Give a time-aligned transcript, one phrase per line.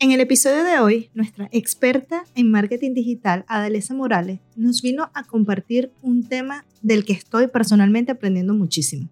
[0.00, 5.24] En el episodio de hoy, nuestra experta en marketing digital, Adalesa Morales, nos vino a
[5.24, 9.08] compartir un tema del que estoy personalmente aprendiendo muchísimo,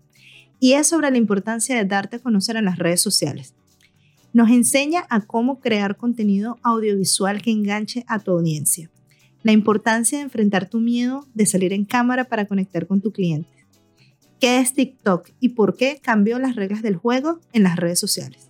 [0.61, 3.53] y es sobre la importancia de darte a conocer en las redes sociales.
[4.33, 8.89] Nos enseña a cómo crear contenido audiovisual que enganche a tu audiencia,
[9.43, 13.67] la importancia de enfrentar tu miedo de salir en cámara para conectar con tu cliente,
[14.39, 18.46] qué es TikTok y por qué cambió las reglas del juego en las redes sociales.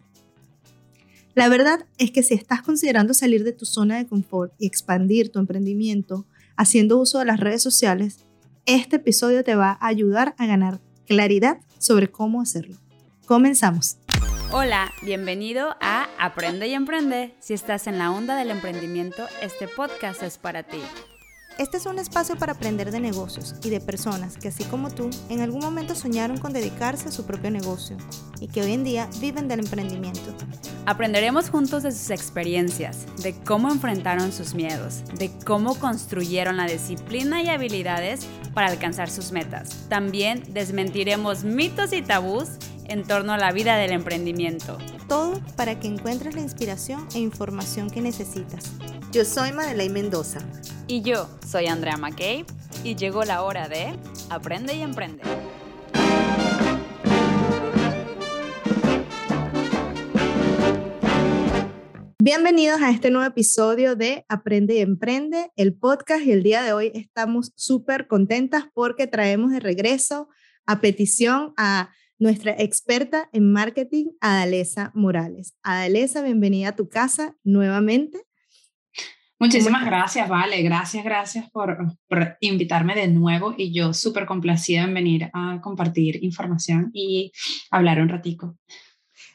[1.37, 5.31] La verdad es que si estás considerando salir de tu zona de confort y expandir
[5.31, 6.25] tu emprendimiento
[6.57, 8.25] haciendo uso de las redes sociales,
[8.64, 12.79] este episodio te va a ayudar a ganar claridad sobre cómo hacerlo.
[13.27, 13.99] Comenzamos.
[14.50, 17.35] Hola, bienvenido a Aprende y Emprende.
[17.41, 20.80] Si estás en la onda del emprendimiento, este podcast es para ti.
[21.58, 25.08] Este es un espacio para aprender de negocios y de personas que, así como tú,
[25.30, 27.96] en algún momento soñaron con dedicarse a su propio negocio
[28.40, 30.34] y que hoy en día viven del emprendimiento.
[30.84, 37.40] Aprenderemos juntos de sus experiencias, de cómo enfrentaron sus miedos, de cómo construyeron la disciplina
[37.42, 39.86] y habilidades para alcanzar sus metas.
[39.88, 42.48] También desmentiremos mitos y tabús
[42.88, 44.78] en torno a la vida del emprendimiento.
[45.08, 48.72] Todo para que encuentres la inspiración e información que necesitas.
[49.12, 50.40] Yo soy Madeleine Mendoza.
[50.86, 52.44] Y yo soy Andrea McKay.
[52.84, 53.98] Y llegó la hora de
[54.30, 55.22] Aprende y Emprende.
[62.18, 66.24] Bienvenidos a este nuevo episodio de Aprende y Emprende, el podcast.
[66.26, 70.28] Y el día de hoy estamos súper contentas porque traemos de regreso
[70.66, 75.55] a petición a nuestra experta en marketing, Adalesa Morales.
[75.62, 78.22] Adalesa, bienvenida a tu casa nuevamente.
[79.39, 80.62] Muchísimas gracias, Vale.
[80.62, 81.77] Gracias, gracias por,
[82.09, 87.33] por invitarme de nuevo y yo súper complacida en venir a compartir información y
[87.70, 88.56] hablar un ratico.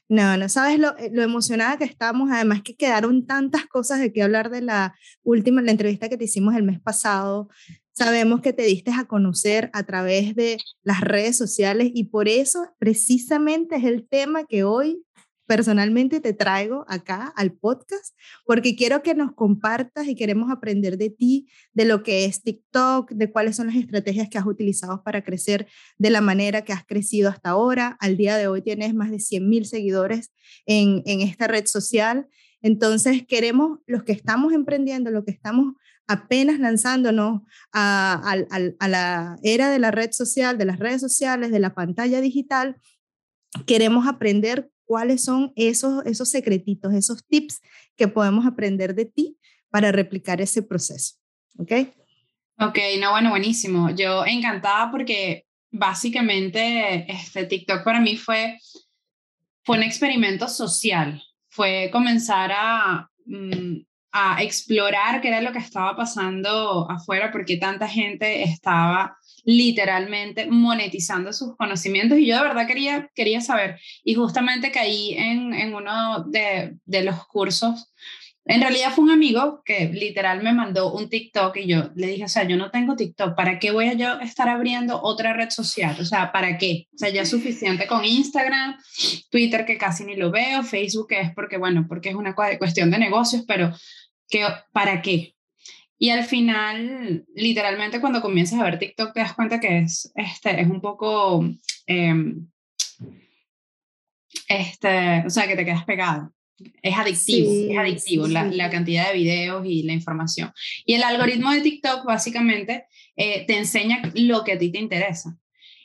[0.09, 4.23] No, no sabes lo, lo, emocionada que estamos, además que quedaron tantas cosas de qué
[4.23, 4.93] hablar de la
[5.23, 7.47] última, la entrevista que te hicimos el mes pasado.
[8.03, 12.67] Sabemos que te diste a conocer a través de las redes sociales y por eso
[12.79, 15.05] precisamente es el tema que hoy
[15.45, 21.11] personalmente te traigo acá al podcast porque quiero que nos compartas y queremos aprender de
[21.11, 25.23] ti, de lo que es TikTok, de cuáles son las estrategias que has utilizado para
[25.23, 25.67] crecer
[25.99, 27.97] de la manera que has crecido hasta ahora.
[27.99, 30.31] Al día de hoy tienes más de 100 mil seguidores
[30.65, 32.27] en, en esta red social.
[32.63, 35.75] Entonces queremos, los que estamos emprendiendo, los que estamos
[36.11, 37.41] apenas lanzándonos
[37.71, 38.35] a,
[38.81, 42.75] la era de la red social, de las redes sociales, de la pantalla digital,
[43.65, 47.61] queremos aprender cuáles son esos, esos secretitos, esos tips
[47.95, 49.37] que podemos aprender de ti
[49.69, 51.15] para replicar ese proceso.
[51.57, 51.71] ¿Ok?
[52.59, 53.89] Ok, no, bueno, buenísimo.
[53.91, 58.57] Yo encantada porque básicamente este TikTok para mí fue,
[59.63, 61.23] fue un experimento social.
[61.47, 63.77] Fue comenzar a, mm,
[64.11, 71.33] a explorar qué era lo que estaba pasando afuera, porque tanta gente estaba literalmente monetizando
[71.33, 76.23] sus conocimientos y yo de verdad quería, quería saber y justamente caí en, en uno
[76.25, 77.91] de, de los cursos
[78.45, 82.23] en realidad fue un amigo que literal me mandó un TikTok y yo le dije,
[82.23, 85.51] o sea, yo no tengo TikTok, ¿para qué voy a yo estar abriendo otra red
[85.51, 85.95] social?
[85.99, 86.87] O sea, ¿para qué?
[86.93, 88.77] O sea, ya es suficiente con Instagram,
[89.29, 92.89] Twitter que casi ni lo veo, Facebook que es porque, bueno, porque es una cuestión
[92.89, 93.73] de negocios, pero
[94.31, 95.35] ¿qué, ¿para qué?
[95.99, 100.59] Y al final, literalmente cuando comienzas a ver TikTok te das cuenta que es, este,
[100.59, 101.47] es un poco,
[101.85, 102.47] em,
[104.47, 106.33] este, o sea, que te quedas pegado.
[106.81, 110.51] Es adictivo, es adictivo la, la, cantidad de videos y la información.
[110.85, 115.40] Y el algoritmo de TikTok básicamente eh, te enseña lo que a ti te interesa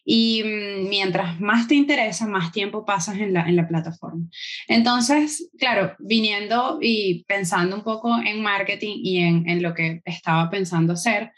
[0.09, 4.25] y mm, mientras más te interesa, más tiempo pasas en la, en la plataforma.
[4.69, 10.49] Entonces, claro, viniendo y pensando un poco en marketing y en, en lo que estaba
[10.49, 11.33] pensando hacer,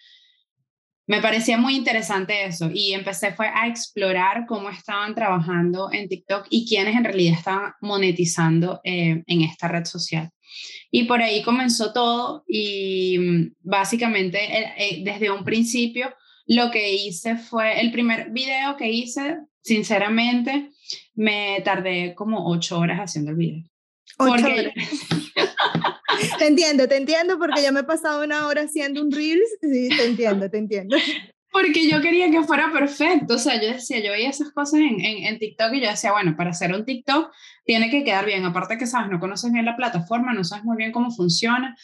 [1.06, 6.46] me parecía muy interesante eso y empecé fue a explorar cómo estaban trabajando en TikTok
[6.50, 10.28] y quiénes en realidad estaban monetizando eh, en esta red social.
[10.90, 16.14] Y por ahí comenzó todo y mm, básicamente eh, eh, desde un principio
[16.48, 20.70] lo que hice fue, el primer video que hice, sinceramente,
[21.14, 23.64] me tardé como ocho horas haciendo el video.
[24.18, 24.72] Ocho horas.
[26.38, 29.48] te entiendo, te entiendo porque ya me he pasado una hora haciendo un Reels.
[29.60, 30.96] Sí, te entiendo, te entiendo.
[31.50, 35.00] Porque yo quería que fuera perfecto, o sea, yo decía, yo veía esas cosas en,
[35.00, 37.30] en, en, TikTok y yo decía, bueno, para hacer un TikTok
[37.64, 40.76] tiene que quedar bien, aparte que, sabes, no conoces bien la plataforma, no sabes muy
[40.76, 41.74] bien cómo funciona.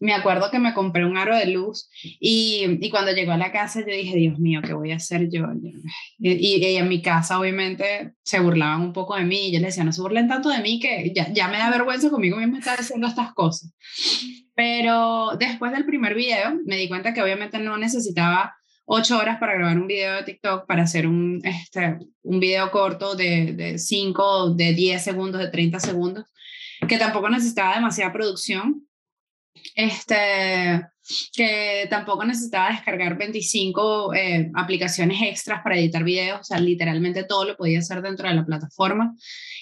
[0.00, 3.52] Me acuerdo que me compré un aro de luz y, y cuando llegó a la
[3.52, 5.46] casa yo dije, Dios mío, ¿qué voy a hacer yo?
[6.18, 9.70] Y, y, en mi casa obviamente se burlaban un poco de mí y yo les
[9.70, 12.56] decía, no se burlen tanto de mí que ya, ya me da vergüenza conmigo mismo
[12.56, 13.72] estar haciendo estas cosas.
[14.54, 18.54] Pero después del primer video me di cuenta que obviamente no necesitaba
[18.86, 23.14] ocho horas para grabar un video de TikTok, para hacer un, este, un video corto
[23.14, 26.26] de, de 5, de 10 segundos, de 30 segundos,
[26.88, 28.86] que tampoco necesitaba demasiada producción,
[29.74, 30.86] este,
[31.32, 37.44] que tampoco necesitaba descargar 25 eh, aplicaciones extras para editar videos, o sea, literalmente todo
[37.44, 39.14] lo podía hacer dentro de la plataforma.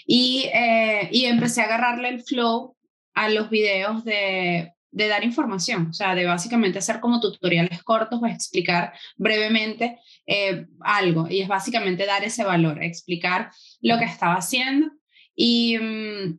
[0.07, 2.77] Y, eh, y empecé a agarrarle el flow
[3.15, 8.21] a los videos de de dar información, o sea, de básicamente hacer como tutoriales cortos
[8.23, 11.27] o explicar brevemente eh, algo.
[11.29, 13.51] Y es básicamente dar ese valor, explicar
[13.81, 14.91] lo que estaba haciendo.
[15.35, 16.39] Y, mm,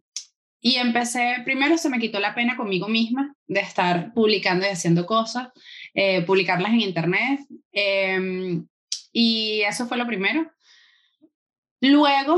[0.61, 5.06] y empecé, primero se me quitó la pena conmigo misma de estar publicando y haciendo
[5.06, 5.49] cosas,
[5.94, 7.41] eh, publicarlas en internet.
[7.71, 8.65] Em,
[9.11, 10.49] y eso fue lo primero.
[11.81, 12.35] Luego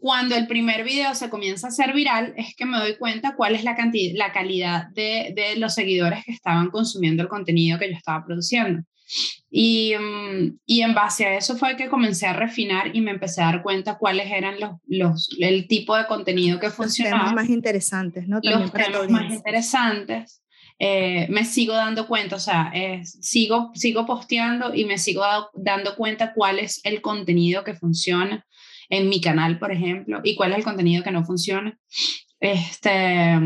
[0.00, 3.54] cuando el primer video se comienza a hacer viral, es que me doy cuenta cuál
[3.54, 7.90] es la, cantidad, la calidad de, de los seguidores que estaban consumiendo el contenido que
[7.90, 8.82] yo estaba produciendo.
[9.48, 13.40] Y, mm, y, en base a eso fue que comencé a refinar y me empecé
[13.40, 17.16] a dar cuenta cuáles eran los, los el tipo de contenido que funcionaba.
[17.16, 18.40] Los temas más interesantes, ¿no?
[18.40, 20.42] También los temas más interesantes.
[20.78, 22.70] Eh, me sigo dando cuenta, o sea,
[23.02, 25.24] sigo, sigo posteando y me sigo
[25.54, 28.44] dando cuenta cuál es el contenido que funciona
[28.88, 31.78] en mi canal, por ejemplo, y cuál es el contenido que no funciona.
[32.40, 33.38] Este,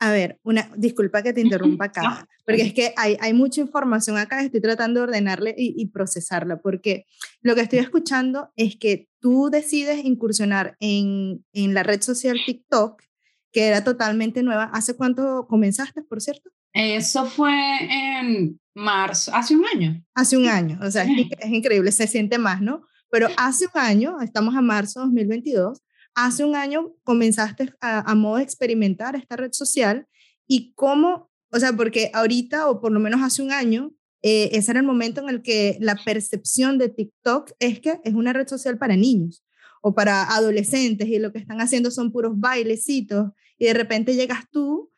[0.00, 4.16] a ver, una disculpa que te interrumpa acá, porque es que hay, hay mucha información
[4.16, 7.04] acá, estoy tratando de ordenarle y, y, procesarla, porque
[7.40, 13.02] lo que estoy escuchando es que tú decides incursionar en, en la red social TikTok,
[13.50, 14.70] que era totalmente nueva.
[14.72, 16.50] ¿Hace cuánto comenzaste, por cierto?
[16.72, 17.52] Eso fue
[17.90, 20.04] en marzo, hace un año.
[20.14, 21.10] Hace un año, o sea, es,
[21.40, 22.82] es increíble, se siente más, ¿no?
[23.10, 25.80] Pero hace un año, estamos a marzo de 2022,
[26.14, 30.06] hace un año comenzaste a, modo de experimentar esta red social
[30.46, 34.72] y cómo, o sea, porque ahorita, o por lo menos hace un año, eh, ese
[34.72, 38.48] era el momento en el que la percepción de TikTok es que es una red
[38.48, 39.44] social para niños
[39.80, 44.44] o para adolescentes y lo que están haciendo son puros bailecitos y de repente llegas
[44.50, 44.90] tú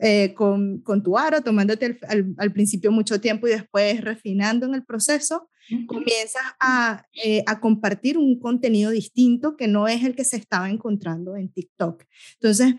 [0.00, 4.74] eh, con, con, tu aro, tomándote al, al, principio mucho tiempo y después refinando en
[4.74, 5.50] el proceso,
[5.86, 10.70] comienzas a, eh, a, compartir un contenido distinto que no es el que se estaba
[10.70, 12.04] encontrando en TikTok.
[12.34, 12.74] Entonces,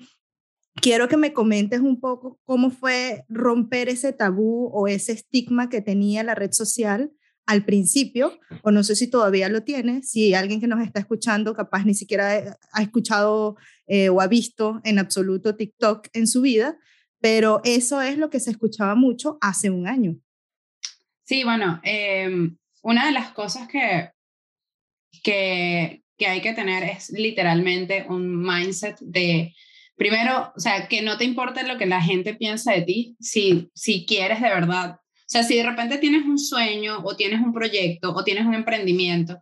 [0.75, 5.81] quiero que me comentes un poco cómo fue romper ese tabú o ese estigma que
[5.81, 7.11] tenía la red social
[7.45, 11.53] al principio, o no sé si todavía lo tiene, si alguien que nos está escuchando
[11.53, 16.77] capaz ni siquiera ha escuchado eh, o ha visto en absoluto TikTok en su vida,
[17.23, 20.17] pero eso es lo que se escuchaba mucho hace un año.
[21.23, 24.09] Sí, bueno, em, una de las cosas que,
[25.23, 29.55] que, que hay que tener es literalmente un mindset de,
[29.95, 33.69] primero, o sea, que no te importe lo que la gente piensa de ti, si,
[33.73, 34.99] si quieres de verdad.
[34.99, 38.53] O sea, si de repente tienes un sueño o tienes un proyecto o tienes un
[38.53, 39.37] emprendimiento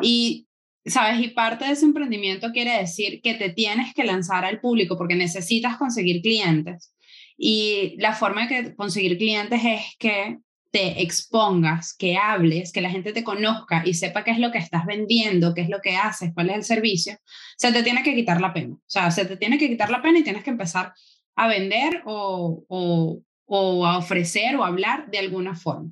[0.00, 0.48] y,
[0.86, 1.22] ¿sabes?
[1.22, 5.16] Y parte de ese emprendimiento quiere decir que te tienes que lanzar al público porque
[5.16, 6.94] necesitas conseguir clientes.
[7.36, 10.38] Y la forma de conseguir clientes es que
[10.70, 14.58] te expongas, que hables, que la gente te conozca y sepa qué es lo que
[14.58, 17.16] estás vendiendo, qué es lo que haces, cuál es el servicio,
[17.56, 18.74] se te tiene que quitar la pena.
[18.74, 20.92] O sea, se te tiene que quitar la pena y tienes que empezar
[21.34, 25.90] a vender o, o, o a ofrecer o hablar de alguna forma.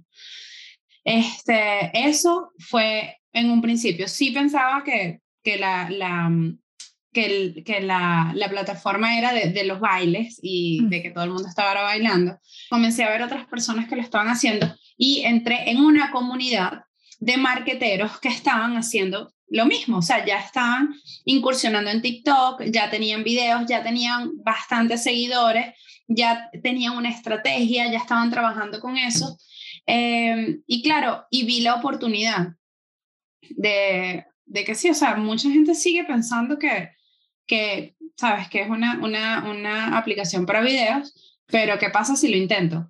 [1.05, 4.09] Este, eso fue en un principio.
[4.09, 6.31] Sí pensaba que, que la, la,
[7.15, 10.89] que, que la, la, plataforma era de, de, los bailes y mm.
[10.91, 14.03] de que todo el mundo estaba ahora bailando, comencé a ver otras personas que lo
[14.03, 16.85] estaban haciendo y entré en una comunidad
[17.21, 20.95] de marqueteros que estaban haciendo lo mismo, o sea, ya estaban
[21.25, 25.75] incursionando en TikTok, ya tenían videos, ya tenían bastantes seguidores,
[26.09, 29.39] ya tenían una estrategia, ya estaban trabajando con eso.
[29.87, 32.55] Eh, y claro, y vi la oportunidad
[33.51, 36.91] de, de que sí, o sea, mucha gente sigue pensando que,
[37.47, 42.37] que, sabes, que es una, una, una aplicación para videos, pero ¿qué pasa si lo
[42.37, 42.89] intento?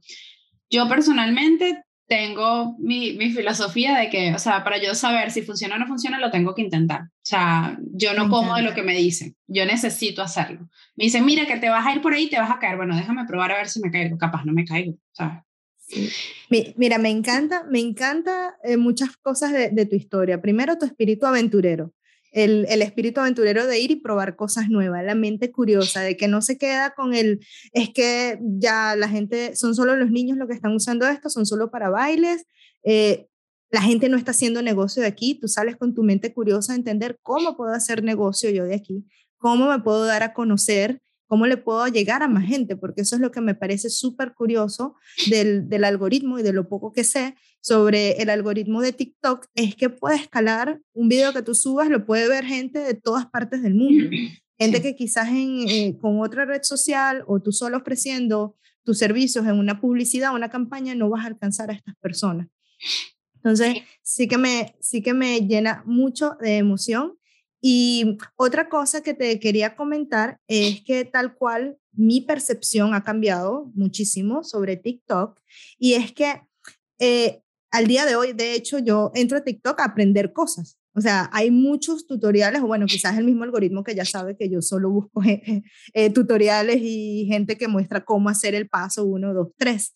[0.71, 5.77] Yo personalmente tengo mi, mi, filosofía de que, o sea, para yo saber si funciona
[5.77, 7.03] o no funciona, lo tengo que intentar.
[7.03, 10.69] O sea, yo no como de lo que me dicen, yo necesito hacerlo.
[10.97, 12.77] Me dicen, mira, que te vas a ir por ahí, te vas a caer.
[12.77, 14.19] Bueno, déjame probar a ver si me caigo.
[14.19, 15.39] Capaz no me caigo, ¿sabes?
[16.77, 20.41] Mira, me encanta, me encanta eh, muchas cosas de, de, tu historia.
[20.41, 21.93] Primero, tu espíritu aventurero.
[22.35, 26.29] El, el, espíritu aventurero de ir y probar cosas nuevas, la mente curiosa, de que
[26.29, 27.41] no se queda con el,
[27.73, 31.47] es que ya la gente, son solo los niños los que están usando esto, son
[31.47, 32.45] solo para bailes,
[32.83, 33.29] eh,
[33.71, 36.77] la gente no está haciendo negocio de aquí, tú sales con tu mente curiosa a
[36.77, 39.05] entender cómo puedo hacer negocio yo de aquí,
[39.39, 41.01] cómo me puedo dar a conocer
[41.35, 44.35] cómo le puedo llegar a más gente, porque eso es lo que me parece súper
[44.35, 44.95] curioso
[45.29, 49.75] del, del, algoritmo y de lo poco que sé sobre el algoritmo de TikTok, es
[49.75, 53.63] que puede escalar un video que tú subas, lo puede ver gente de todas partes
[53.63, 54.05] del mundo.
[54.61, 59.45] Gente que quizás en, eh, con otra red social o tú solo ofreciendo tus servicios
[59.45, 62.47] en una publicidad una campaña no vas a alcanzar a estas personas.
[63.35, 67.19] Entonces, sí que me, sí que me llena mucho de emoción
[67.67, 73.73] y otra cosa que te quería comentar es que tal cual mi percepción ha cambiado
[73.75, 75.41] muchísimo sobre TikTok
[75.79, 76.43] y es que
[76.99, 77.41] eh,
[77.71, 80.79] al día de hoy, de hecho, yo entro a TikTok a aprender cosas.
[80.93, 84.51] O sea, hay muchos tutoriales, o bueno, quizás el mismo algoritmo que ya sabe que
[84.51, 85.23] yo solo busco
[85.95, 89.95] eh, tutoriales y gente que muestra cómo hacer el paso 1, 2, 3.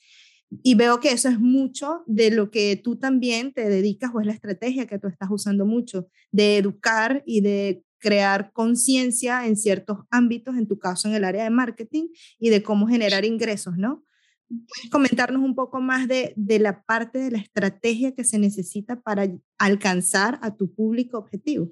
[0.63, 4.27] Y veo que eso es mucho de lo que tú también te dedicas o es
[4.27, 9.99] la estrategia que tú estás usando mucho, de educar y de crear conciencia en ciertos
[10.11, 14.05] ámbitos, en tu caso en el área de marketing, y de cómo generar ingresos, ¿no?
[14.49, 19.01] ¿Puedes comentarnos un poco más de, de la parte de la estrategia que se necesita
[19.01, 19.29] para
[19.59, 21.71] alcanzar a tu público objetivo?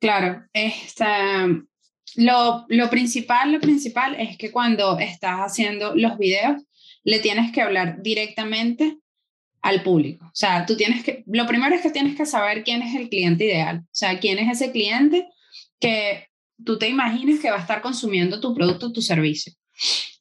[0.00, 1.46] Claro, esta,
[2.16, 6.62] lo, lo principal, lo principal es que cuando estás haciendo los videos,
[7.08, 8.98] le tienes que hablar directamente
[9.62, 10.26] al público.
[10.26, 13.08] O sea, tú tienes que, lo primero es que tienes que saber quién es el
[13.08, 13.78] cliente ideal.
[13.78, 15.26] O sea, quién es ese cliente
[15.80, 16.26] que
[16.62, 19.54] tú te imagines que va a estar consumiendo tu producto, tu servicio.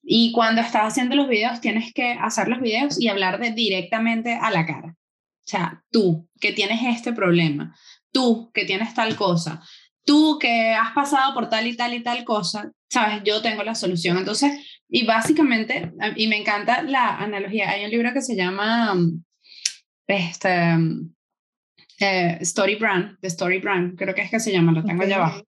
[0.02, 4.36] Y cuando estás haciendo los videos, tienes que hacer los videos y hablar de directamente
[4.42, 4.96] a la cara.
[4.96, 7.76] O sea, tú que tienes este problema,
[8.14, 9.62] tú que tienes tal cosa,
[10.06, 13.76] tú que has pasado por tal y tal y tal cosa, sabes, yo tengo la
[13.76, 14.18] solución.
[14.18, 14.52] Entonces,
[14.90, 18.96] y básicamente, y me encanta la analogía, hay un libro que se llama
[20.08, 20.76] este,
[22.00, 25.18] eh, Story Brand, The Story Brand, creo que es que se llama, lo tengo allá
[25.18, 25.48] abajo.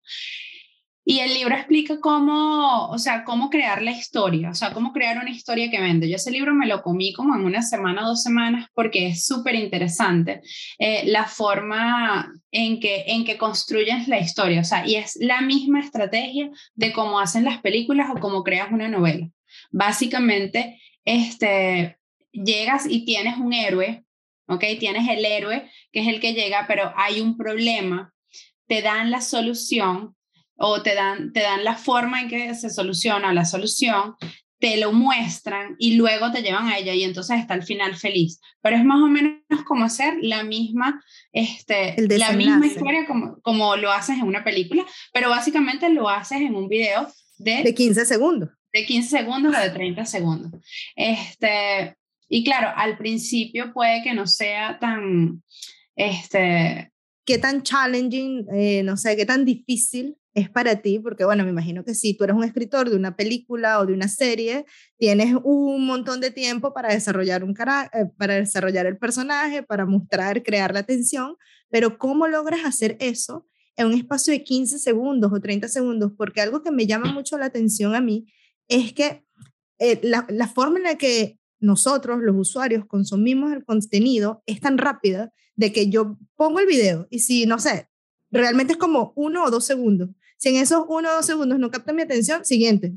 [1.09, 5.17] Y el libro explica cómo, o sea, cómo crear la historia, o sea, cómo crear
[5.17, 6.07] una historia que vende.
[6.07, 9.55] Yo ese libro me lo comí como en una semana, dos semanas, porque es súper
[9.55, 10.41] interesante
[10.77, 15.41] eh, la forma en que, en que construyes la historia, o sea, y es la
[15.41, 19.31] misma estrategia de cómo hacen las películas o cómo creas una novela.
[19.71, 21.97] Básicamente, este,
[22.31, 24.03] llegas y tienes un héroe,
[24.47, 24.63] ¿ok?
[24.77, 28.13] Tienes el héroe, que es el que llega, pero hay un problema,
[28.67, 30.15] te dan la solución
[30.59, 34.15] o te dan, te dan la forma en que se soluciona la solución,
[34.59, 38.41] te lo muestran y luego te llevan a ella y entonces está al final feliz.
[38.61, 41.01] Pero es más o menos como hacer la misma,
[41.31, 46.41] este, la misma historia como, como lo haces en una película, pero básicamente lo haces
[46.41, 48.49] en un video de, de 15 segundos.
[48.73, 50.51] De 15 segundos o de 30 segundos.
[50.95, 51.95] Este,
[52.27, 55.41] y claro, al principio puede que no sea tan,
[55.95, 56.91] este...
[57.25, 61.49] ¿Qué tan challenging, eh, no sé, qué tan difícil es para ti, porque bueno, me
[61.49, 64.65] imagino que si tú eres un escritor de una película o de una serie,
[64.97, 70.43] tienes un montón de tiempo para desarrollar, un eh, para desarrollar el personaje, para mostrar,
[70.43, 71.35] crear la atención,
[71.69, 76.11] pero ¿cómo logras hacer eso en un espacio de 15 segundos o 30 segundos?
[76.17, 78.25] Porque algo que me llama mucho la atención a mí
[78.67, 79.23] es que
[79.79, 84.77] eh, la, la forma en la que nosotros, los usuarios, consumimos el contenido es tan
[84.77, 87.89] rápida de que yo pongo el video y si, no sé,
[88.31, 90.09] realmente es como uno o dos segundos.
[90.39, 92.93] Si en esos uno o dos segundos no capta mi atención, siguiente.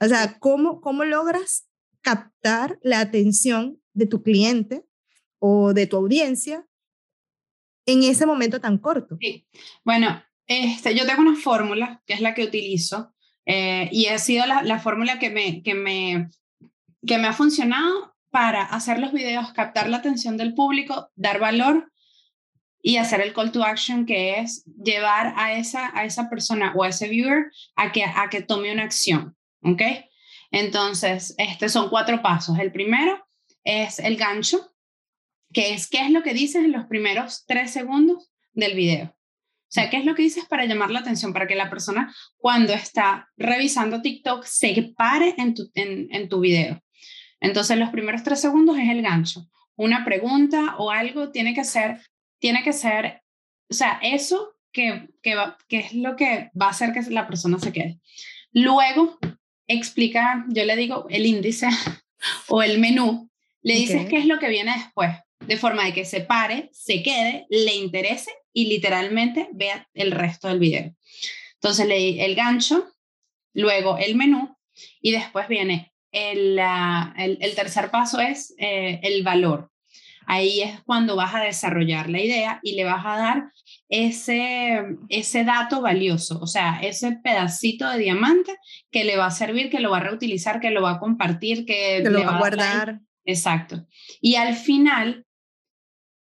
[0.00, 1.68] O sea, ¿cómo, cómo logras
[2.00, 4.86] captar la atención de tu cliente
[5.38, 6.66] o de tu audiencia
[7.84, 9.18] en ese momento tan corto?
[9.20, 9.46] Sí.
[9.84, 14.46] Bueno, este, yo tengo una fórmula que es la que utilizo eh, y ha sido
[14.46, 16.30] la, la fórmula que me, que, me,
[17.06, 21.92] que me ha funcionado para hacer los videos, captar la atención del público, dar valor
[22.82, 26.84] y hacer el call to action que es llevar a esa, a esa persona o
[26.84, 29.82] a ese viewer a que, a que tome una acción, ¿ok?
[30.50, 32.58] Entonces, estos son cuatro pasos.
[32.58, 33.26] El primero
[33.64, 34.72] es el gancho,
[35.52, 39.06] que es qué es lo que dices en los primeros tres segundos del video.
[39.06, 41.32] O sea, ¿qué es lo que dices para llamar la atención?
[41.32, 46.40] Para que la persona cuando está revisando TikTok se pare en tu, en, en tu
[46.40, 46.80] video.
[47.40, 49.48] Entonces, los primeros tres segundos es el gancho.
[49.74, 52.00] Una pregunta o algo tiene que ser
[52.38, 53.22] tiene que ser,
[53.70, 55.36] o sea, eso que, que,
[55.68, 57.98] que es lo que va a hacer que la persona se quede.
[58.52, 59.18] Luego,
[59.66, 61.68] explica, yo le digo el índice
[62.48, 63.30] o el menú,
[63.62, 67.02] Le dices qué es lo que viene después, de forma de que se pare, se
[67.02, 70.94] quede, le interese y literalmente vea el resto del video.
[71.54, 72.86] Entonces le el gancho,
[73.52, 74.56] luego el menú
[75.00, 76.58] y después viene el,
[77.16, 79.70] el, tercer paso es eh, el valor.
[80.26, 83.52] Ahí es cuando vas a desarrollar la idea y le vas a dar
[83.88, 88.56] ese, ese dato valioso, o sea, ese pedacito de diamante
[88.90, 91.64] que le va a servir, que lo va a reutilizar, que lo va a compartir,
[91.64, 93.00] que, lo va a guardar.
[93.24, 93.86] Exacto.
[94.20, 95.24] Y al final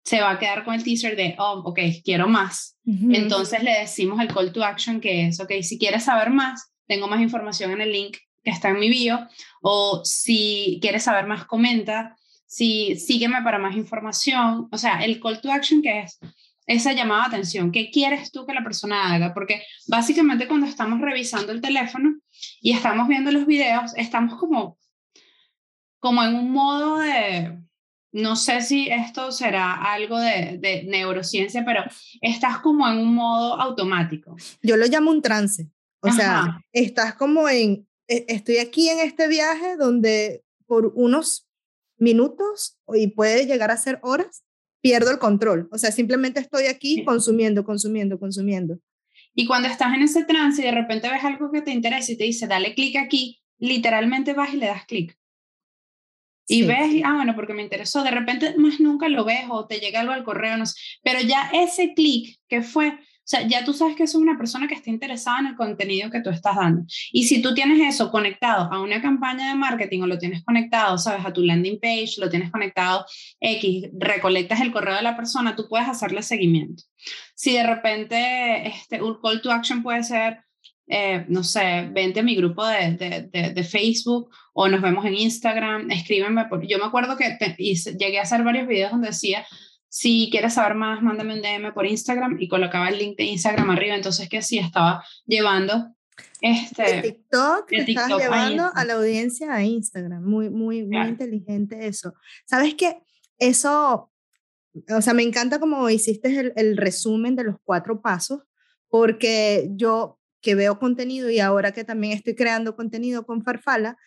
[0.03, 2.77] se va a quedar con el teaser de, oh, ok, quiero más.
[2.85, 7.07] Entonces le decimos el call to action que es, ok, si quieres saber más, tengo
[7.07, 9.27] más información en el link que está en mi bio,
[9.61, 12.17] o si quieres saber más, comenta,
[12.51, 16.19] si sígueme para más información, o sea, el call to action que es
[16.67, 19.33] esa llamada de atención, ¿qué quieres tú que la persona haga?
[19.33, 22.19] Porque básicamente cuando estamos revisando el teléfono
[22.59, 24.77] y estamos viendo los videos, estamos como,
[25.99, 27.57] como en un modo de,
[28.11, 31.85] no sé si esto será algo de, de neurociencia, pero
[32.19, 34.35] estás como en un modo automático.
[34.61, 35.69] Yo lo llamo un trance.
[36.01, 41.47] O sea, estás como en, e, estoy aquí en este viaje donde por unos
[42.01, 44.43] minutos y puede llegar a ser horas,
[44.81, 45.69] pierdo el control.
[45.71, 48.79] O sea, simplemente estoy aquí consumiendo, consumiendo, consumiendo.
[49.33, 52.17] Y cuando estás en ese trance y de repente ves algo que te interesa y
[52.17, 55.17] te dice, dale clic aquí, literalmente vas y le das clic.
[56.47, 59.79] Y ves, ah, bueno, porque me interesó, de repente más nunca lo ves o te
[59.79, 62.99] llega algo al correo, no sé, pero ya ese clic que fue,
[63.31, 66.21] sea, ya tú sabes que es una persona que está interesada en el contenido que
[66.21, 66.83] tú estás dando.
[67.11, 70.97] Y si tú tienes eso conectado a una campaña de marketing o lo tienes conectado,
[70.97, 73.05] sabes, a tu landing page, lo tienes conectado
[73.39, 76.83] X, recolectas el correo de la persona, tú puedes hacerle seguimiento.
[77.35, 80.39] Si de repente este, un call to action puede ser,
[80.87, 85.15] eh, no sé, vente a mi grupo de, de, de, Facebook o nos vemos en
[85.15, 86.45] Instagram, escríbeme.
[86.67, 89.45] Yo me acuerdo que llegué a hacer varios videos donde decía,
[89.93, 93.71] si quieres saber más, mándame un DM por Instagram y colocaba el link de Instagram
[93.71, 93.93] arriba.
[93.93, 95.93] Entonces, que sí, estaba llevando
[96.39, 96.95] este...
[96.95, 100.23] El TikTok, te llevando a, la audiencia a Instagram.
[100.23, 102.13] Muy, muy, muy inteligente eso.
[102.45, 102.99] ¿Sabes qué?
[103.37, 104.09] Eso,
[104.95, 108.43] o sea, me encanta como hiciste el, el resumen de los cuatro pasos,
[108.87, 113.97] porque yo que veo contenido y ahora que también estoy creando contenido con Farfala,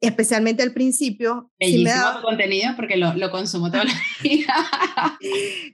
[0.00, 1.50] especialmente al principio.
[1.60, 4.54] Bellísimo sí contenido porque lo, lo consumo toda la vida.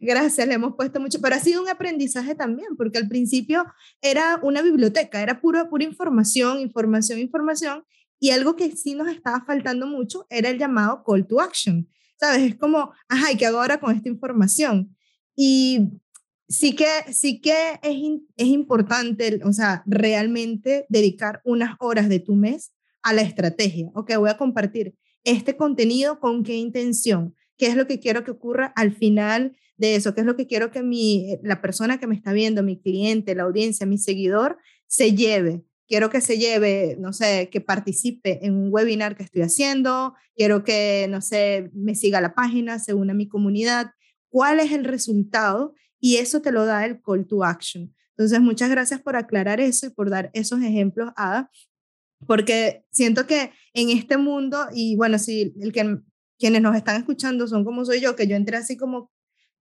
[0.01, 3.65] Gracias, le hemos puesto mucho, pero ha sido un aprendizaje también, porque al principio
[4.03, 7.85] era una biblioteca, era pura, pura información, información, información,
[8.19, 11.89] y algo que sí nos estaba faltando mucho era el llamado call to action.
[12.19, 12.43] ¿Sabes?
[12.43, 14.97] Es como, ajá, ¿y qué hago ahora con esta información?
[15.37, 15.91] Y
[16.49, 17.97] sí que, sí que es,
[18.37, 22.73] es importante, o sea, realmente dedicar unas horas de tu mes
[23.07, 23.89] a la estrategia.
[23.95, 28.33] Ok, voy a compartir este contenido con qué intención, qué es lo que quiero que
[28.33, 32.09] ocurra al final de eso, qué es lo que quiero que mi, la persona que
[32.09, 35.63] me está viendo, mi cliente, la audiencia, mi seguidor, se lleve.
[35.87, 40.65] Quiero que se lleve, no sé, que participe en un webinar que estoy haciendo, quiero
[40.65, 43.93] que, no sé, me siga la página, se una a mi comunidad.
[44.29, 45.75] ¿Cuál es el resultado?
[46.01, 47.95] Y eso te lo da el call to action.
[48.17, 51.53] Entonces, muchas gracias por aclarar eso y por dar esos ejemplos, Ada,
[52.27, 55.99] porque siento que en este mundo, y bueno, si el que,
[56.39, 59.11] quienes nos están escuchando son como soy yo, que yo entré así como,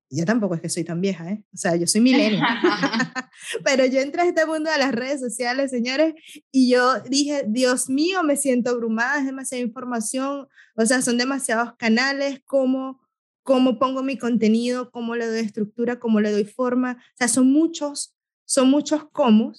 [0.09, 1.43] yo tampoco es que soy tan vieja, ¿eh?
[1.53, 2.39] O sea, yo soy milenio,
[3.63, 6.13] pero yo entré a este mundo de las redes sociales, señores,
[6.51, 11.73] y yo dije, Dios mío, me siento abrumada, es demasiada información, o sea, son demasiados
[11.77, 13.01] canales, ¿cómo,
[13.43, 17.51] cómo pongo mi contenido, cómo le doy estructura, cómo le doy forma, o sea, son
[17.51, 18.15] muchos,
[18.45, 19.53] son muchos cómo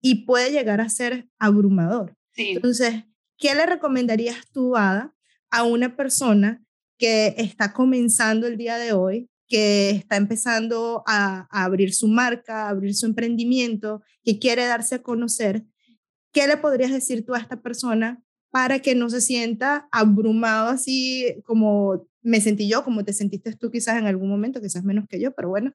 [0.00, 2.16] y puede llegar a ser abrumador.
[2.36, 3.04] Entonces,
[3.36, 5.14] ¿qué le recomendarías tú, Ada,
[5.50, 6.62] a una persona
[6.98, 12.68] que está comenzando el día de hoy, que está empezando a, abrir su marca, a
[12.68, 15.64] abrir su emprendimiento, que quiere darse a conocer?
[16.32, 21.40] ¿Qué le podrías decir tú a esta persona para que no se sienta abrumado así
[21.44, 25.20] como me sentí yo, como te sentiste tú quizás en algún momento, quizás menos que
[25.20, 25.72] yo, pero bueno,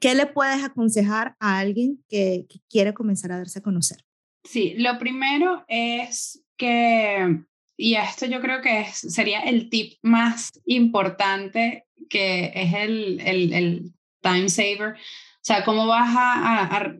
[0.00, 4.04] ¿qué le puedes aconsejar a alguien que quiere comenzar a darse a conocer?
[4.44, 7.40] Sí, lo primero es que,
[7.76, 13.92] y esto yo creo que sería el tip más importante, que es el, el, el
[14.22, 14.94] time saver.
[14.96, 16.94] O sea, cómo vas a,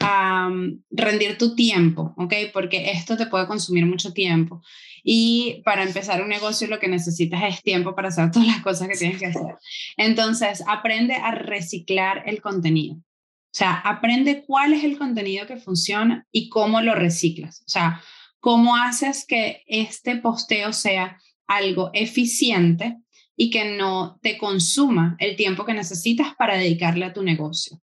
[0.00, 2.34] a, mm, rendir tu tiempo, ¿ok?
[2.52, 4.62] Porque esto te puede consumir mucho tiempo.
[5.04, 8.88] Y para empezar un negocio lo que necesitas es tiempo para hacer todas las cosas
[8.88, 9.56] que tienes que hacer.
[9.96, 12.96] Entonces, aprende a reciclar el contenido.
[13.52, 17.60] O sea, aprende cuál es el contenido que funciona y cómo lo reciclas.
[17.60, 18.00] O sea,
[18.40, 22.96] cómo haces que este posteo sea algo eficiente
[23.36, 27.80] y que no te consuma el tiempo que necesitas para dedicarle a tu negocio.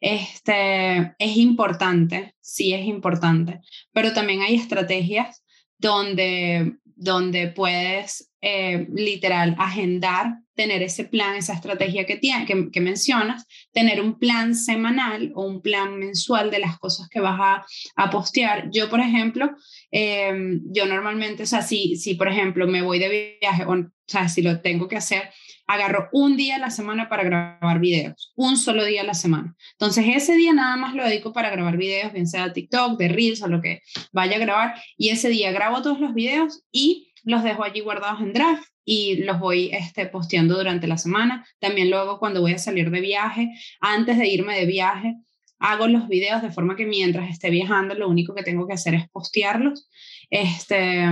[0.00, 3.60] Este, es importante, sí es importante,
[3.92, 5.44] pero también hay estrategias
[5.78, 13.46] donde, donde puedes eh, literal agendar, tener ese plan, esa estrategia que, tiene, que, mencionas,
[13.72, 17.64] tener un plan semanal o un plan mensual de las cosas que vas a,
[17.96, 18.68] a postear.
[18.72, 19.50] Yo, por ejemplo,
[19.90, 23.90] em, yo normalmente, o sea, si, si por ejemplo me voy de viaje, o, o
[24.06, 25.30] sea, si lo tengo que hacer,
[25.66, 29.54] agarro un día a la semana para grabar videos, un solo día a la semana.
[29.72, 33.42] Entonces ese día nada más lo dedico para grabar videos, bien sea TikTok, de Reels
[33.42, 37.42] o lo que vaya a grabar, y ese día grabo todos los videos y los
[37.42, 41.46] dejo allí guardados en draft y los voy este, posteando durante la semana.
[41.60, 45.16] También luego cuando voy a salir de viaje, antes de irme de viaje,
[45.58, 48.94] hago los videos de forma que mientras esté viajando, lo único que tengo que hacer
[48.94, 49.88] es postearlos.
[50.28, 51.06] Este,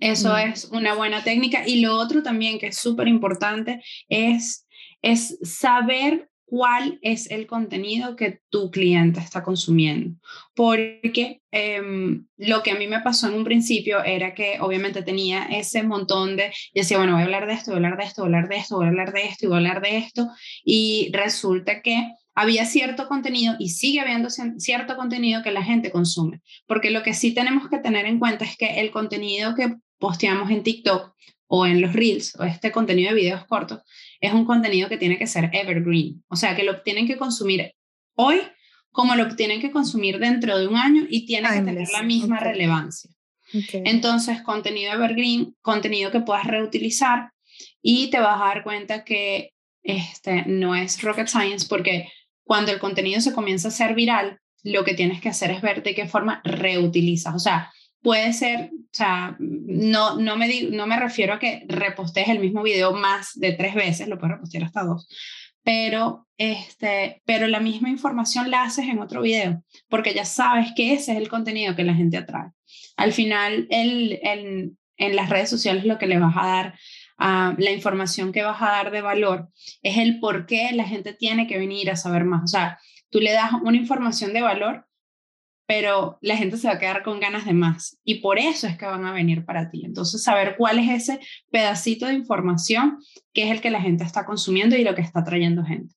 [0.00, 0.38] eso mm.
[0.38, 1.66] es una buena técnica.
[1.66, 4.66] Y lo otro también que es súper importante es,
[5.02, 10.18] es saber cuál es el contenido que tu cliente está consumiendo.
[10.54, 15.44] Porque em, lo que a mí me pasó en un principio era que obviamente tenía
[15.44, 18.04] ese montón de, y decía, bueno, voy a hablar de esto, voy a hablar de
[18.04, 19.80] esto, voy a hablar de esto, voy a hablar de esto y voy a hablar
[19.80, 20.28] de esto.
[20.62, 26.40] Y resulta que había cierto contenido y sigue habiendo cierto contenido que la gente consume.
[26.66, 30.50] Porque lo que sí tenemos que tener en cuenta es que el contenido que posteamos
[30.50, 31.14] en TikTok
[31.46, 33.80] o en los Reels o este contenido de videos cortos
[34.20, 36.24] es un contenido que tiene que ser evergreen.
[36.28, 37.74] O sea, que lo tienen que consumir
[38.14, 38.40] hoy
[38.92, 42.38] como lo tienen que consumir dentro de un año y tiene que tener la misma
[42.38, 43.10] relevancia.
[43.72, 47.32] Entonces, contenido evergreen, contenido que puedas reutilizar
[47.82, 52.08] y te vas a dar cuenta que este no es rocket science porque
[52.44, 55.82] cuando el contenido se comienza a ser viral, lo que tienes que hacer es ver
[55.82, 57.34] de qué forma reutilizas.
[57.34, 62.28] O sea, puede ser, o sea, no, no, me, no me refiero a que repostees
[62.28, 65.08] el mismo video más de tres veces, lo puedes repostear hasta dos,
[65.62, 70.92] pero, este, pero la misma información la haces en otro video, porque ya sabes que
[70.92, 72.50] ese es el contenido que la gente atrae.
[72.96, 76.78] Al final, el, el, en las redes sociales lo que le vas a dar
[77.18, 79.48] la información que vas a dar de valor
[79.82, 82.42] es el por qué la gente tiene que venir a saber más.
[82.44, 82.78] O sea,
[83.10, 84.86] tú le das una información de valor,
[85.66, 88.76] pero la gente se va a quedar con ganas de más y por eso es
[88.76, 89.82] que van a venir para ti.
[89.84, 91.20] Entonces, saber cuál es ese
[91.50, 92.98] pedacito de información
[93.32, 95.94] que es el que la gente está consumiendo y lo que está trayendo gente.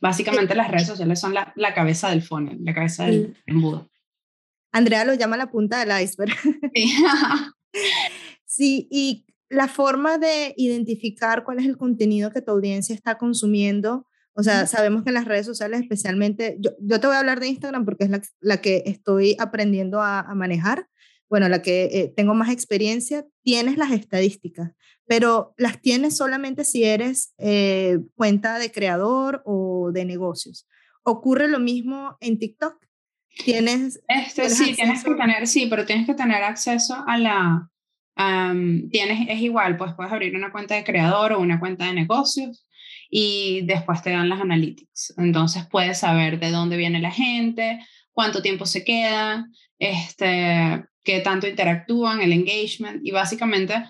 [0.00, 3.88] Básicamente las redes sociales son la, la cabeza del funnel, la cabeza del embudo.
[4.72, 6.36] Andrea lo llama la punta del iceberg.
[6.74, 6.96] Sí.
[8.44, 14.06] sí, y la forma de identificar cuál es el contenido que tu audiencia está consumiendo,
[14.38, 17.40] o sea, sabemos que en las redes sociales especialmente, yo, yo te voy a hablar
[17.40, 20.88] de Instagram porque es la, la que estoy aprendiendo a, a, manejar,
[21.30, 24.72] bueno, la que eh, tengo más experiencia, tienes las estadísticas,
[25.06, 30.68] pero las tienes solamente si eres eh, cuenta de creador o de negocios.
[31.02, 32.76] ¿Ocurre lo mismo en TikTok?
[33.44, 37.70] Tienes, este, sí, tienes que tener, sí, pero tienes que tener acceso a la,
[38.16, 42.66] tienes, es igual, pues puedes abrir una cuenta de creador o una cuenta de negocios
[43.10, 45.14] y después te dan las analytics.
[45.18, 47.80] Entonces puedes saber de dónde viene la gente,
[48.12, 49.46] cuánto tiempo se queda,
[49.78, 53.84] este, qué tanto interactúan, el engagement y básicamente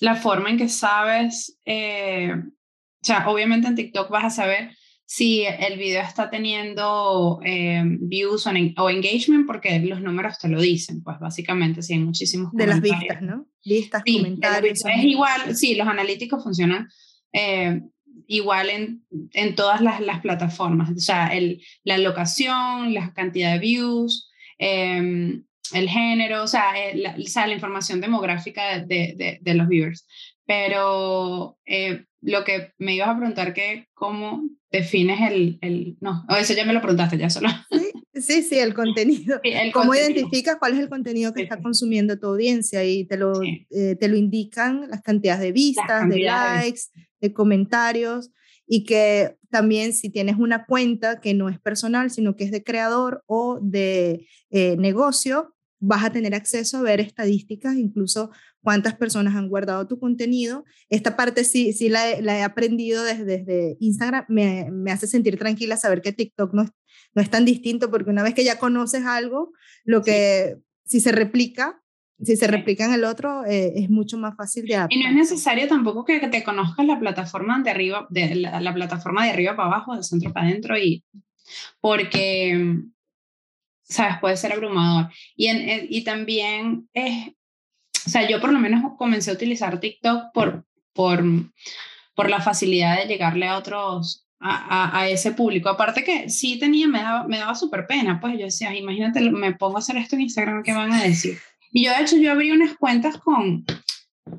[0.00, 4.76] la forma en que sabes, eh, o sea, obviamente en TikTok vas a saber
[5.10, 8.50] si el video está teniendo eh, views o,
[8.90, 13.22] engagement, porque los números te lo dicen, pues básicamente, sí, hay muchísimos De las vistas,
[13.22, 13.46] ¿no?
[13.64, 14.84] Vistas, comentarios.
[14.84, 16.90] Es igual, sí, los analíticos funcionan
[17.32, 17.80] eh,
[18.26, 23.60] igual en, en todas las, las, plataformas, o sea, el, la locación, la cantidad de
[23.60, 25.42] views, em,
[25.72, 29.68] el género, o sea, eh, la, o sea, la información demográfica de, de, de los
[29.68, 30.06] viewers.
[30.48, 31.58] Pero
[32.22, 36.72] lo que me ibas a preguntar que cómo defines el, el no, eso ya me
[36.72, 37.50] lo preguntaste ya solo.
[38.14, 39.40] Sí, sí, el contenido.
[39.74, 42.82] ¿Cómo identificas cuál es el contenido que está consumiendo tu audiencia?
[42.82, 46.80] Y te lo, eh, te lo indican las cantidades de vistas, de likes,
[47.20, 48.30] de comentarios.
[48.66, 52.64] Y que también si tienes una cuenta que no es personal, sino que es de
[52.64, 58.30] creador o de eh, negocio, vas a tener acceso a ver estadísticas, incluso
[58.68, 60.66] cuántas personas han guardado tu contenido.
[60.90, 65.78] Esta parte sí, sí la, he aprendido desde, desde Instagram, me, me, hace sentir tranquila
[65.78, 66.70] saber que TikTok no es,
[67.14, 69.52] no es tan distinto, porque una vez que ya conoces algo,
[69.84, 71.80] lo que si se replica,
[72.22, 74.98] si se replica en el otro, eh, es mucho más fácil de adaptar.
[74.98, 78.74] Y no es necesario tampoco que te conozcas la plataforma de arriba, de la, la
[78.74, 81.02] plataforma de arriba para abajo, de centro para adentro, y
[81.80, 82.82] porque
[83.82, 85.10] sabes, puede ser abrumador.
[85.36, 87.32] Y, en, y también es,
[88.08, 91.22] o sea, yo por lo menos comencé a utilizar TikTok por, por,
[92.14, 95.68] por la facilidad de llegarle a otros, a, a, ese público.
[95.68, 99.54] Aparte que sí tenía, me daba, me daba súper pena, pues yo decía, imagínate, me
[99.56, 101.36] pongo a hacer esto en Instagram, ¿qué van a decir?
[101.70, 103.66] Y yo de hecho yo abrí unas cuentas con,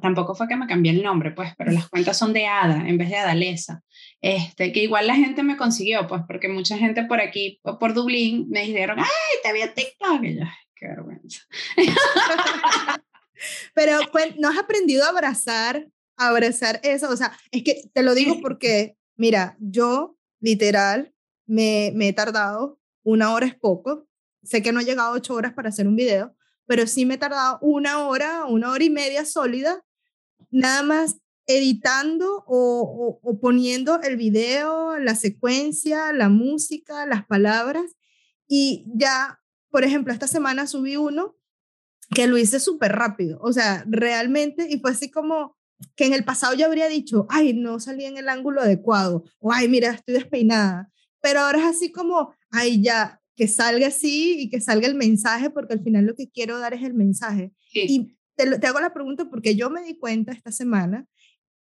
[0.02, 2.98] tampoco fue que me cambié el nombre, pues, pero las cuentas son de Ada en
[2.98, 3.84] vez de Adalesa.
[4.20, 8.48] Este, que igual la gente me consiguió, pues, porque mucha gente por aquí, por Dublín,
[8.50, 10.24] me dijeron, ay, te vi a TikTok.
[10.24, 11.44] Y yo, ay, qué vergüenza.
[13.74, 14.00] pero,
[14.38, 17.10] ¿no has aprendido a abrazar, a abrazar eso?
[17.10, 21.14] O sea, es que te lo digo porque, mira, yo, literal,
[21.46, 24.08] me, me he tardado, una hora es poco,
[24.44, 27.16] sé que no he llegado a ocho horas para hacer un video, pero sí me
[27.16, 29.84] he tardado una hora, una hora y media sólida,
[30.52, 31.18] nada más
[31.50, 37.96] editando o, poniendo el video, la secuencia, la música, las palabras.
[38.48, 41.36] Y ya, por ejemplo, esta semana subí uno
[42.14, 45.56] que lo hice súper rápido, o sea, realmente, y fue así como
[45.96, 49.54] que en el pasado yo habría dicho, ay, no salí en el ángulo adecuado, o
[49.54, 50.92] ay, mira, estoy despeinada,
[51.22, 55.50] pero ahora es así como, ay, ya, que salga así y que salga el mensaje,
[55.50, 57.54] porque al final lo que quiero dar es el mensaje.
[57.74, 61.08] Y te, te, hago la pregunta porque yo me di cuenta esta semana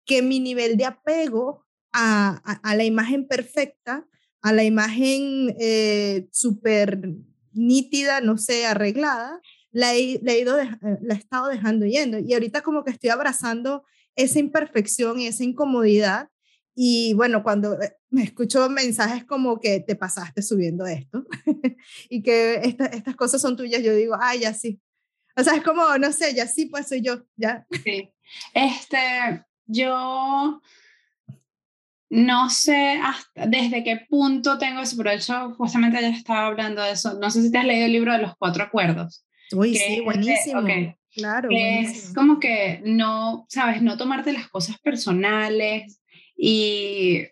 [0.04, 4.08] que mi nivel de apego a, a, la imagen perfecta,
[4.42, 7.14] a la imagen eh, súper
[7.52, 12.18] nítida, no sé, arreglada, la he, la, he ido eh, la he estado dejando yendo.
[12.18, 13.84] Y ahorita como que estoy abrazando
[14.16, 16.28] esa imperfección y esa incomodidad
[16.80, 21.26] y bueno, cuando eh, me escucho mensajes como que te pasaste subiendo esto
[22.08, 24.80] y que estas cosas son tuyas, yo digo, ay, ya sí.
[25.36, 27.66] O sea, es como, no sé, ya sí, pues soy yo, ya.
[27.82, 28.12] Sí.
[28.54, 30.62] Este, yo
[32.10, 36.80] no sé hasta desde qué punto tengo eso, pero de hecho, justamente ya estaba hablando
[36.80, 37.18] de eso.
[37.18, 39.26] No sé si te has leído el libro de los cuatro acuerdos.
[39.52, 40.62] Uy, sí, buenísimo.
[41.14, 41.48] Claro.
[41.50, 45.98] Es como que no, sabes, no tomarte las cosas personales,
[46.38, 47.24] y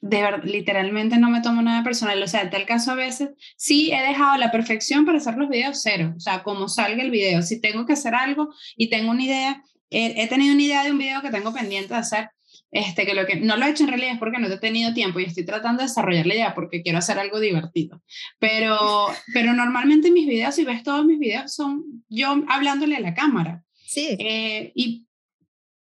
[0.00, 2.22] de verdad, literalmente no me tomo nada personal.
[2.22, 5.50] O sea, en tal caso a veces sí he dejado la perfección para hacer los
[5.50, 6.14] videos cero.
[6.16, 7.42] O sea, como salga el video.
[7.42, 10.98] Si tengo que hacer algo y tengo una idea, he, tenido una idea de un
[10.98, 12.30] video que tengo pendiente de hacer,
[12.70, 14.94] este, que lo que no lo he hecho en realidad es porque no he tenido
[14.94, 18.02] tiempo y estoy tratando de desarrollar la idea porque quiero hacer algo divertido.
[18.38, 23.14] Pero, pero normalmente mis videos, si ves todos mis videos, son yo hablándole a la
[23.14, 23.64] cámara.
[23.86, 24.16] Sí.
[24.18, 25.06] Eh, y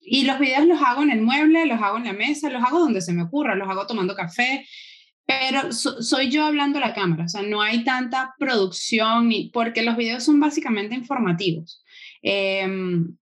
[0.08, 2.80] y los videos los hago en el mueble, los hago en la mesa, los hago
[2.80, 4.66] donde se me ocurra, los hago tomando café,
[5.26, 9.82] pero soy yo hablando a la cámara, o sea, no hay tanta producción, ni, porque
[9.82, 11.84] los videos son básicamente informativos.
[12.22, 13.18] Em,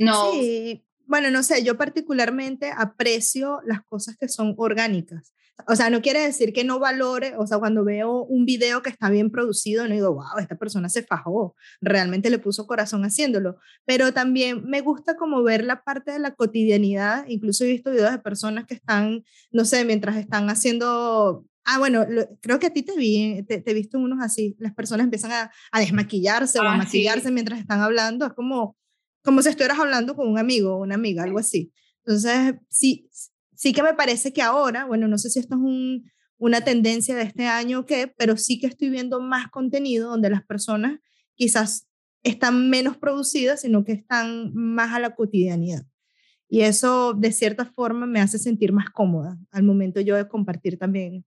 [0.00, 0.32] no.
[0.32, 5.32] Sí, bueno, no sé, yo particularmente aprecio las cosas que son orgánicas.
[5.66, 8.90] O sea, no quiere decir que no valore, o sea, cuando veo un video que
[8.90, 13.56] está bien producido, no digo, wow, esta persona se fajó, realmente le puso corazón haciéndolo,
[13.86, 18.12] pero también me gusta como ver la parte de la cotidianidad, incluso he visto videos
[18.12, 22.06] de personas que están, no sé, mientras están haciendo Ah, bueno,
[22.40, 24.54] creo que a ti te vi, te, he visto unos así.
[24.60, 28.24] Las personas empiezan a, a desmaquillarse o a ah, maquillarse mientras están hablando.
[28.24, 28.76] Es como,
[29.26, 31.72] como si estuvieras hablando con un amigo o una amiga, algo así.
[32.04, 33.10] Entonces, sí,
[33.56, 36.08] sí que me parece que ahora, bueno, no sé si esto es un,
[36.38, 40.30] una tendencia de este año o qué, pero sí que estoy viendo más contenido donde
[40.30, 41.00] las personas
[41.34, 41.88] quizás
[42.22, 45.84] están menos producidas, sino que están más a la cotidianidad.
[46.48, 50.78] Y eso, de cierta forma, me hace sentir más cómoda al momento yo de compartir
[50.78, 51.24] también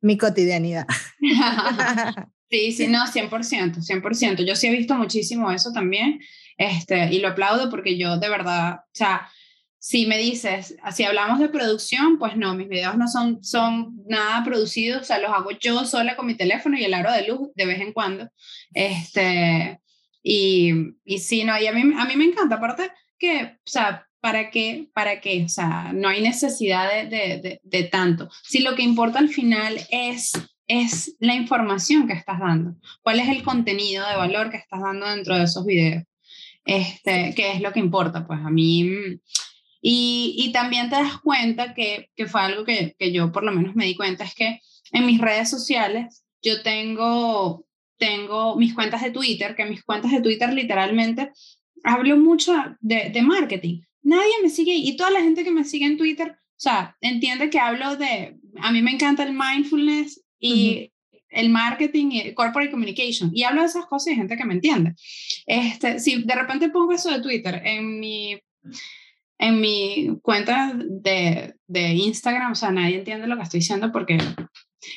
[0.00, 0.86] mi cotidianidad.
[2.50, 4.44] Sí, sí, no, 100%, 100%.
[4.44, 6.20] Yo sí he visto muchísimo eso también,
[6.60, 9.30] este, y lo aplaudo porque yo de verdad, o sea,
[9.78, 14.44] si me dices, si hablamos de producción, pues no, mis videos no son, son nada
[14.44, 17.48] producidos, o sea, los hago yo sola con mi teléfono y el aro de luz
[17.54, 18.28] de vez en cuando.
[18.74, 19.80] Este,
[20.22, 24.06] y, y sí, no, y a mí, a mí me encanta, aparte que, o sea,
[24.20, 24.90] ¿para qué?
[24.92, 25.42] ¿Para qué?
[25.46, 28.28] O sea, no hay necesidad de, de, de, tanto.
[28.42, 30.32] Si lo que importa al final es,
[30.66, 35.06] es la información que estás dando, cuál es el contenido de valor que estás dando
[35.06, 36.04] dentro de esos videos,
[36.64, 39.20] este, qué es lo que importa, pues a mí
[39.82, 43.52] y, y también te das cuenta que, que fue algo que, que, yo por lo
[43.52, 44.60] menos me di cuenta, es que
[44.92, 47.66] en mis redes sociales yo tengo,
[47.98, 51.32] tengo mis cuentas de Twitter, que mis cuentas de Twitter literalmente
[51.82, 53.80] hablo mucho de, de marketing.
[54.02, 57.48] Nadie me sigue y toda la gente que me sigue en Twitter, o sea, entiende
[57.48, 60.92] que hablo de, a mí me encanta el mindfulness y
[61.30, 63.30] el marketing y corporate communication.
[63.32, 64.94] Y hablo de esas cosas y hay gente que me entiende.
[65.46, 68.38] Este, si de repente pongo eso de Twitter en mi
[69.38, 74.18] en mi cuenta de, de, Instagram, o sea, nadie entiende lo que estoy diciendo porque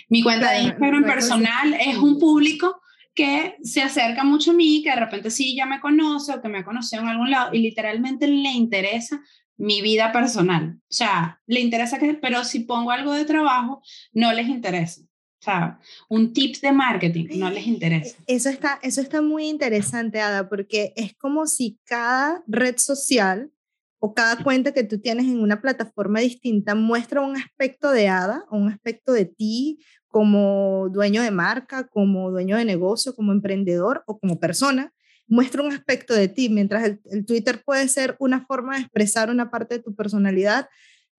[0.09, 2.81] mi cuenta de Instagram personal es un público
[3.15, 6.49] que se acerca mucho a mí, que de repente sí ya me conoce o que
[6.49, 9.21] me ha conocido en algún lado y literalmente le interesa
[9.57, 10.77] mi vida personal.
[10.77, 15.01] O sea, le interesa que, pero si pongo algo de trabajo, no les interesa.
[15.43, 15.77] Sea,
[16.07, 18.15] un tip de marketing no les interesa.
[18.27, 23.51] Eso está, eso está muy interesante, Ada, porque es como si cada red social
[23.99, 28.45] o cada cuenta que tú tienes en una plataforma distinta muestra un aspecto de Ada,
[28.51, 34.19] un aspecto de ti como dueño de marca, como dueño de negocio, como emprendedor o
[34.19, 34.93] como persona
[35.27, 39.49] muestra un aspecto de ti, mientras el, Twitter puede ser una forma de expresar una
[39.49, 40.69] parte de tu personalidad,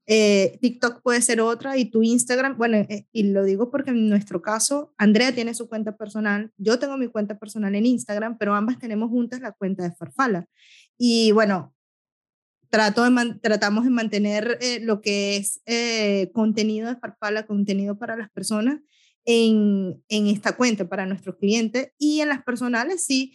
[0.07, 4.09] eh, TikTok puede ser otra y tu Instagram, bueno, eh, y lo digo porque en
[4.09, 8.55] nuestro caso, Andrea tiene su cuenta personal, yo tengo mi cuenta personal en Instagram, pero
[8.55, 10.47] ambas tenemos juntas la cuenta de Farfala.
[10.99, 11.75] Y bueno,
[12.69, 15.63] trato de tratamos de mantener eh, lo que es
[16.33, 18.81] contenido de Farfala, contenido para las personas
[19.25, 23.35] en, en esta cuenta para nuestros clientes y en las personales sí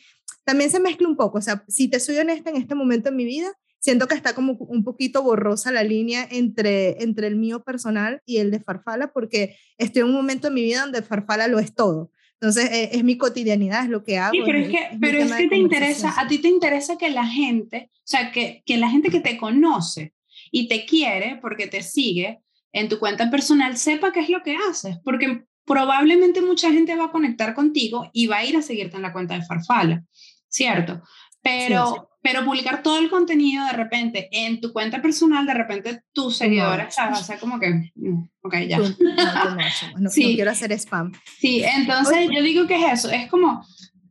[0.50, 3.16] también se mezcla un poco, o sea, si te soy honesta en este momento en
[3.16, 7.64] mi vida, siento que está como un poquito borrosa la línea entre, entre el mío
[7.64, 11.48] personal y el de Farfala, porque estoy en un momento en mi vida donde Farfala
[11.48, 12.12] lo es todo.
[12.34, 14.32] Entonces, eh, es, mi cotidianidad, es lo que hago.
[14.32, 17.26] Sí, pero es, que, pero es que te interesa, a ti te interesa que la
[17.26, 20.14] gente, o sea, que, que la gente que te conoce
[20.52, 22.40] y te quiere porque te sigue
[22.72, 27.06] en tu cuenta personal sepa qué es lo que haces, porque probablemente mucha gente va
[27.06, 30.04] a conectar contigo y va a ir a seguirte en la cuenta de Farfala.
[30.50, 31.02] ¿cierto?
[31.42, 36.38] Pero, pero publicar todo el contenido de repente en tu cuenta personal, de repente tus
[36.38, 37.04] seguidores, no.
[37.06, 38.80] va a ser como que, mm, ok, ya.
[40.00, 40.36] No, sí.
[40.36, 41.12] quiero hacer spam.
[41.40, 43.66] Sí, entonces yo digo que es eso, es como,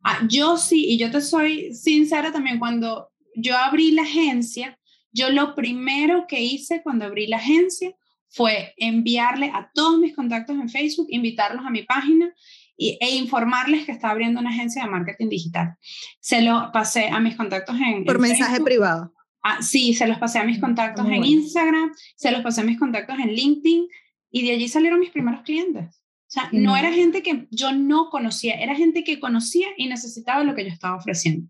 [0.04, 4.78] ah, yo sí, y yo te soy sincera también, cuando yo abrí la agencia,
[5.12, 7.94] yo lo primero que hice cuando abrí la agencia
[8.30, 12.32] fue enviarle a todos mis contactos en Facebook, invitarlos a mi página
[12.78, 15.76] e informarles que estaba abriendo una agencia de marketing digital.
[16.20, 18.04] Se lo pasé a mis contactos en...
[18.04, 19.12] Por mensaje privado.
[19.42, 22.78] Ah, sí, se los pasé a mis contactos en Instagram, se los pasé a mis
[22.78, 23.88] contactos en LinkedIn
[24.30, 26.02] y de allí salieron mis primeros clientes.
[26.28, 30.44] O sea, no era gente que yo no conocía, era gente que conocía y necesitaba
[30.44, 31.48] lo que yo estaba ofreciendo.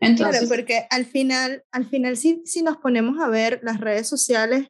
[0.00, 4.06] Entonces, claro, porque al final, al final si, si nos ponemos a ver las redes
[4.06, 4.68] sociales,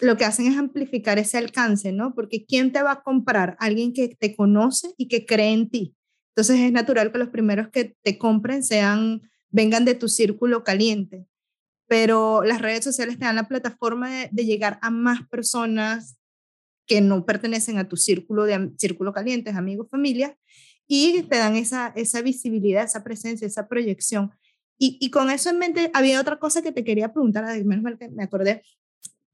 [0.00, 2.14] lo que hacen es amplificar ese alcance, ¿no?
[2.14, 3.56] Porque ¿quién te va a comprar?
[3.58, 5.94] Alguien que te conoce y que cree en ti.
[6.30, 11.26] Entonces es natural que los primeros que te compren sean, vengan de tu círculo caliente.
[11.86, 16.16] Pero las redes sociales te dan la plataforma de, llegar a más personas
[16.86, 20.36] que no pertenecen a tu círculo de círculo caliente, amigos, familia,
[20.86, 24.32] y te dan esa, esa visibilidad, esa presencia, esa proyección.
[24.78, 27.98] Y, y, con eso en mente, había otra cosa que te quería preguntar, menos mal
[27.98, 28.62] que me acordé,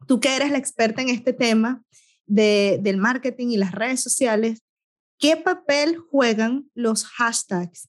[0.07, 1.83] tú que eres la experta en este tema
[2.27, 4.63] de, del marketing y las redes sociales,
[5.19, 7.89] ¿qué papel juegan los hashtags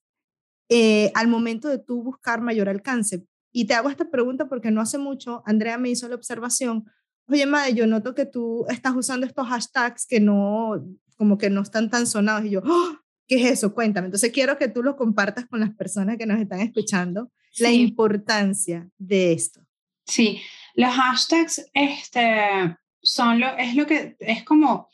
[0.69, 3.25] eh, al momento de tú buscar mayor alcance?
[3.51, 6.85] Y te hago esta pregunta porque no hace mucho Andrea me hizo la observación,
[7.27, 10.85] oye, madre, yo noto que tú estás usando estos hashtags que no,
[11.17, 12.45] como que no están tan sonados.
[12.45, 12.97] Y yo, ¡Oh!
[13.27, 13.73] ¿qué es eso?
[13.73, 14.07] Cuéntame.
[14.07, 18.89] Entonces quiero que tú lo compartas con las personas que nos están escuchando, la importancia
[18.97, 19.61] de esto.
[20.05, 20.39] Sí,
[20.77, 24.89] los hashtags este, son lo, es lo que es como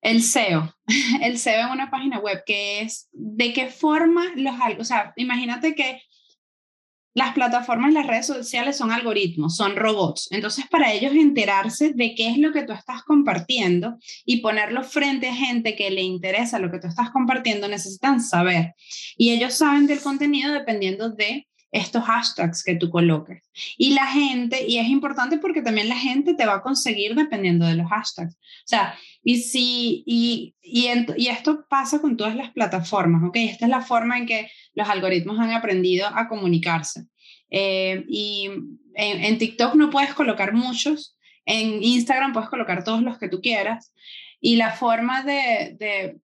[0.00, 0.74] el SEO,
[1.22, 5.74] el SEO en una página web, que es de qué forma los, o sea, imagínate
[5.74, 6.02] que
[7.12, 10.28] las plataformas, las redes sociales son algoritmos, son robots.
[10.32, 15.28] Entonces, para ellos enterarse de qué es lo que tú estás compartiendo y ponerlo frente
[15.28, 18.74] a gente que le interesa lo que tú estás compartiendo, necesitan saber.
[19.16, 23.42] Y ellos saben del contenido dependiendo de estos hashtags que tú coloques.
[23.76, 27.66] Y la gente, y es importante porque también la gente te va a conseguir dependiendo
[27.66, 28.34] de los hashtags.
[28.34, 30.86] O sea, y si, y, y,
[31.26, 33.36] esto pasa con todas las plataformas, ¿ok?
[33.36, 37.06] Esta es la forma en que los algoritmos han aprendido a comunicarse.
[37.50, 38.48] Eh, y
[38.94, 43.92] en TikTok no puedes colocar muchos, en Instagram puedes colocar todos los que tú quieras.
[44.46, 46.18] Y la forma de, de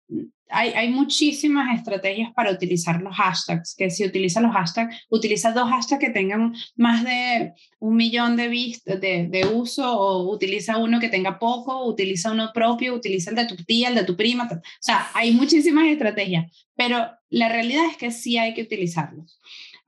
[0.50, 5.70] hay, hay, muchísimas estrategias para utilizar los hashtags, que si utiliza los hashtags, utiliza dos
[5.70, 11.08] hashtags que tengan más de un millón de, de, de uso o utiliza uno que
[11.08, 14.48] tenga poco, utiliza uno propio, utiliza el de tu tía, el de tu prima.
[14.52, 19.38] O sea, hay muchísimas estrategias, pero la realidad es que sí hay que utilizarlos.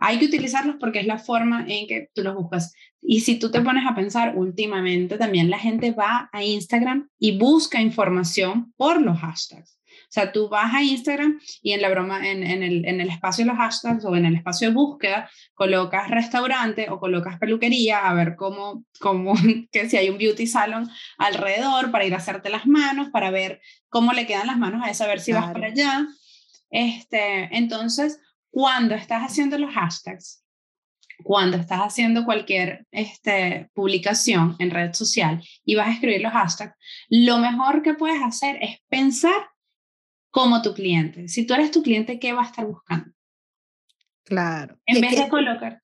[0.01, 2.75] Hay que utilizarlos porque es la forma en que tú los buscas.
[3.03, 7.39] Y si tú te pones a pensar, últimamente también la gente va a Instagram y
[7.39, 9.79] busca información por los hashtags.
[10.11, 13.11] O sea, tú vas a Instagram y en la broma, en, en, el, en, el,
[13.11, 18.09] espacio de los hashtags o en el espacio de búsqueda, colocas restaurante o colocas peluquería
[18.09, 19.35] a ver cómo, cómo
[19.71, 23.61] que si hay un beauty salon alrededor para ir a hacerte las manos, para ver
[23.89, 26.09] cómo le quedan las manos a esa, a ver si vas para allá.
[26.71, 28.19] Este, entonces,
[28.51, 30.45] cuando estás haciendo los hashtags,
[31.23, 36.75] cuando estás haciendo cualquier este, publicación en red social y vas a escribir los hashtags,
[37.09, 39.51] lo mejor que puedes hacer es pensar
[40.31, 41.29] como tu cliente.
[41.29, 43.11] Si tú eres tu cliente, ¿qué va a estar buscando?
[44.25, 44.79] Claro.
[44.87, 45.83] En vez de colocar.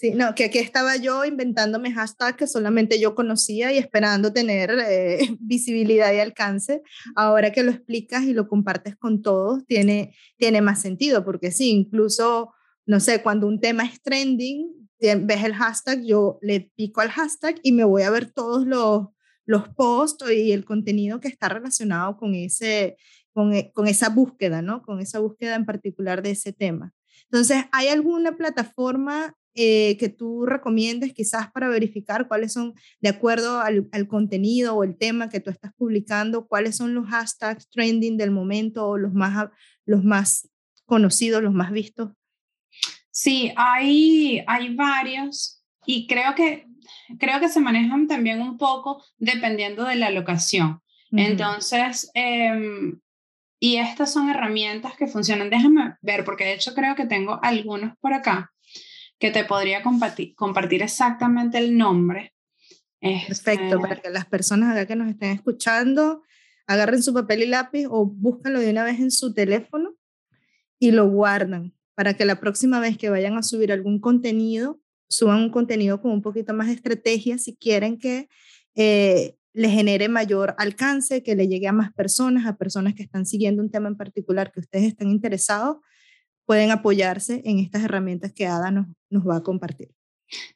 [0.00, 4.70] Sí, no, que aquí estaba yo inventándome hashtags que solamente yo conocía y esperando tener
[4.88, 6.80] eh, visibilidad y alcance.
[7.14, 11.68] Ahora que lo explicas y lo compartes con todos, tiene, tiene más sentido, porque sí,
[11.68, 12.54] incluso,
[12.86, 17.60] no sé, cuando un tema es trending, ves el hashtag, yo le pico al hashtag
[17.62, 19.08] y me voy a ver todos los,
[19.44, 22.96] los posts y el contenido que está relacionado con, ese,
[23.34, 24.80] con, e, con esa búsqueda, ¿no?
[24.80, 26.94] Con esa búsqueda en particular de ese tema.
[27.24, 33.58] Entonces, ¿hay alguna plataforma eh, que tú recomiendes quizás para verificar cuáles son, de acuerdo
[33.58, 38.30] al, contenido o el tema que tú estás publicando, cuáles son los hashtags trending del
[38.30, 39.48] momento o los más,
[39.86, 40.48] los más
[40.86, 42.12] conocidos, los más vistos?
[43.10, 46.68] Sí, hay, hay varios y creo que,
[47.18, 50.80] creo que se manejan también un poco dependiendo de la locación.
[51.10, 53.00] Entonces, em,
[53.58, 55.50] y estas son herramientas que funcionan.
[55.50, 58.52] Déjame ver, porque de hecho creo que tengo algunos por acá
[59.20, 62.34] que te podría compartir, compartir exactamente el nombre.
[63.00, 66.22] Perfecto, este para que las personas acá que nos estén escuchando
[66.66, 69.94] agarren su papel y lápiz o búscanlo de una vez en su teléfono
[70.78, 75.38] y lo guardan para que la próxima vez que vayan a subir algún contenido, suban
[75.38, 78.28] un contenido con un poquito más de estrategia si quieren que
[78.74, 83.26] eh, le genere mayor alcance, que le llegue a más personas, a personas que están
[83.26, 85.78] siguiendo un tema en particular que ustedes están interesados
[86.50, 89.94] pueden apoyarse en estas herramientas que Ada nos, nos va a compartir.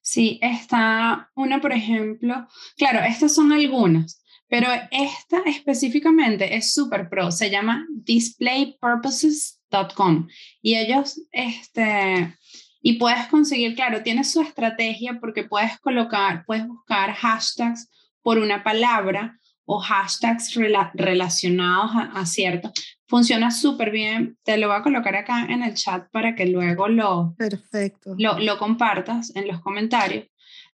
[0.02, 7.30] Sí, está una, por ejemplo, claro, estas son algunas, pero esta específicamente es súper pro,
[7.30, 10.26] se llama displaypurposes.com
[10.60, 12.36] y ellos, este,
[12.82, 17.88] y puedes conseguir, claro, tienes su estrategia porque puedes colocar, puedes buscar hashtags
[18.20, 20.56] por una palabra o hashtags
[20.94, 22.72] relacionados a, cierto.
[23.06, 24.38] Funciona súper bien.
[24.44, 28.14] Te lo voy a colocar acá en el chat para que luego lo, Perfecto.
[28.18, 30.26] lo, lo compartas en los comentarios.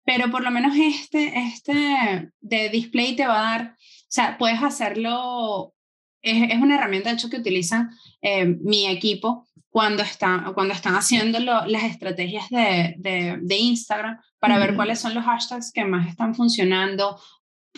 [0.05, 4.63] Pero por lo menos este, este de display te va a dar, o sea, puedes
[4.63, 5.75] hacerlo,
[6.23, 7.91] es, es una herramienta de hecho que utilizan
[8.23, 14.59] eh, mi equipo cuando, está, cuando están haciendo las estrategias de, de, de Instagram para
[14.59, 17.21] ver cuáles son los hashtags que más están funcionando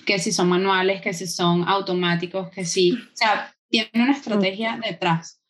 [0.06, 4.78] que si son manuales, que si son automáticos, que si, o sea, tiene una estrategia
[4.84, 5.40] detrás.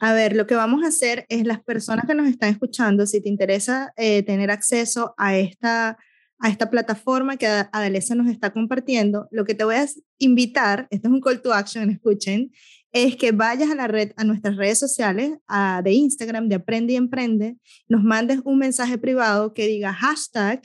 [0.00, 3.20] A ver, lo que vamos a hacer es las personas que nos están escuchando, si
[3.20, 5.98] te interesa eh, tener acceso a esta,
[6.38, 9.86] a esta plataforma que Adalesa nos está compartiendo, lo que te voy a
[10.18, 12.50] invitar, esto es un call to action, escuchen,
[12.92, 16.94] es que vayas a la red, a nuestras redes sociales, a, de Instagram, de Aprende
[16.94, 17.56] y Emprende,
[17.88, 20.62] nos mandes un mensaje privado que diga hashtag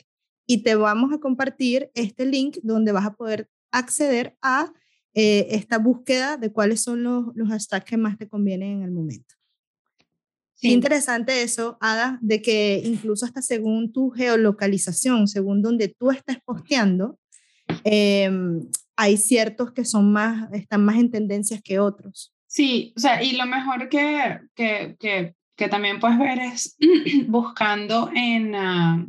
[0.47, 4.71] y te vamos a compartir este link donde vas a poder acceder a
[5.13, 8.91] eh, esta búsqueda de cuáles son los, los hashtags que más te convienen en el
[8.91, 9.35] momento.
[10.55, 10.71] Sí.
[10.71, 17.17] interesante eso, Ada, de que incluso hasta según tu geolocalización, según donde tú estás posteando,
[17.83, 22.31] em, hay ciertos que son más, están más en tendencias que otros.
[22.45, 26.77] Sí, o sea, y lo mejor que, que, que, que también puedes ver es
[27.27, 29.07] buscando en, uh,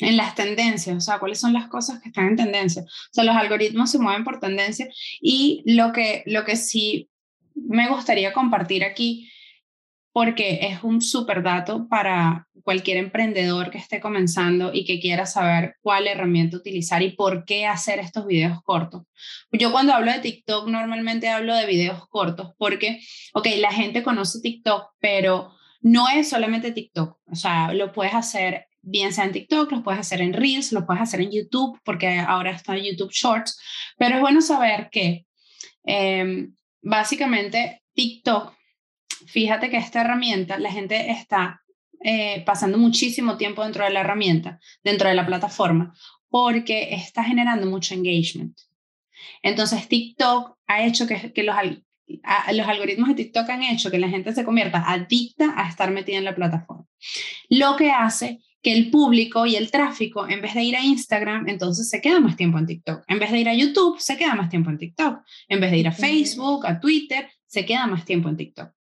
[0.00, 2.82] en las tendencias, o sea, cuáles son las cosas que están en tendencia.
[2.82, 4.88] O sea, los algoritmos se mueven por tendencia
[5.20, 7.10] y lo que, lo que sí
[7.54, 9.30] me gustaría compartir aquí,
[10.12, 15.76] porque es un súper dato para cualquier emprendedor que esté comenzando y que quiera saber
[15.82, 19.02] cuál herramienta utilizar y por qué hacer estos videos cortos.
[19.52, 23.00] Yo cuando hablo de TikTok normalmente hablo de videos cortos porque,
[23.34, 28.66] ok, la gente conoce TikTok, pero no es solamente TikTok, o sea, lo puedes hacer
[28.84, 32.18] bien sea en TikTok, lo puedes hacer en Reels, lo puedes hacer en YouTube, porque
[32.18, 33.58] ahora está YouTube Shorts,
[33.96, 35.26] pero es bueno saber que
[35.84, 38.54] em, básicamente TikTok,
[39.26, 41.62] fíjate que esta herramienta, la gente está
[42.02, 45.94] eh, pasando muchísimo tiempo dentro de la herramienta, dentro de la plataforma,
[46.28, 48.58] porque está generando mucho engagement.
[49.42, 51.56] Entonces TikTok ha hecho que, que los,
[52.52, 56.18] los algoritmos de TikTok han hecho que la gente se convierta adicta a estar metida
[56.18, 56.84] en la plataforma.
[57.48, 61.48] Lo que hace que el público y el tráfico, en vez de ir a Instagram,
[61.48, 63.04] entonces se queda más tiempo en TikTok.
[63.06, 65.22] En vez de ir a YouTube, se queda más tiempo en TikTok.
[65.48, 68.72] En vez de ir a Facebook, a Twitter, se queda más tiempo en TikTok.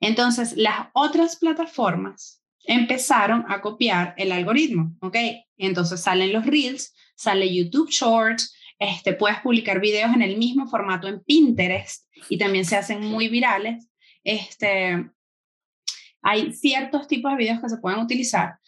[0.00, 5.16] Entonces, las otras plataformas empezaron a copiar el algoritmo, ¿ok?
[5.58, 11.06] Entonces salen los Reels, sale YouTube Shorts, este, puedes publicar videos en el mismo formato
[11.06, 13.88] en Pinterest y también se hacen muy virales
[14.24, 15.10] este,
[16.22, 18.58] hay ciertos tipos de videos que se pueden utilizar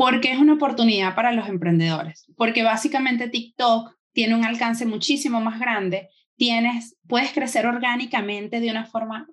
[0.00, 5.60] porque es una oportunidad para los emprendedores, porque básicamente TikTok tiene un alcance muchísimo más
[5.60, 9.28] grande, tienes, puedes crecer orgánicamente de una forma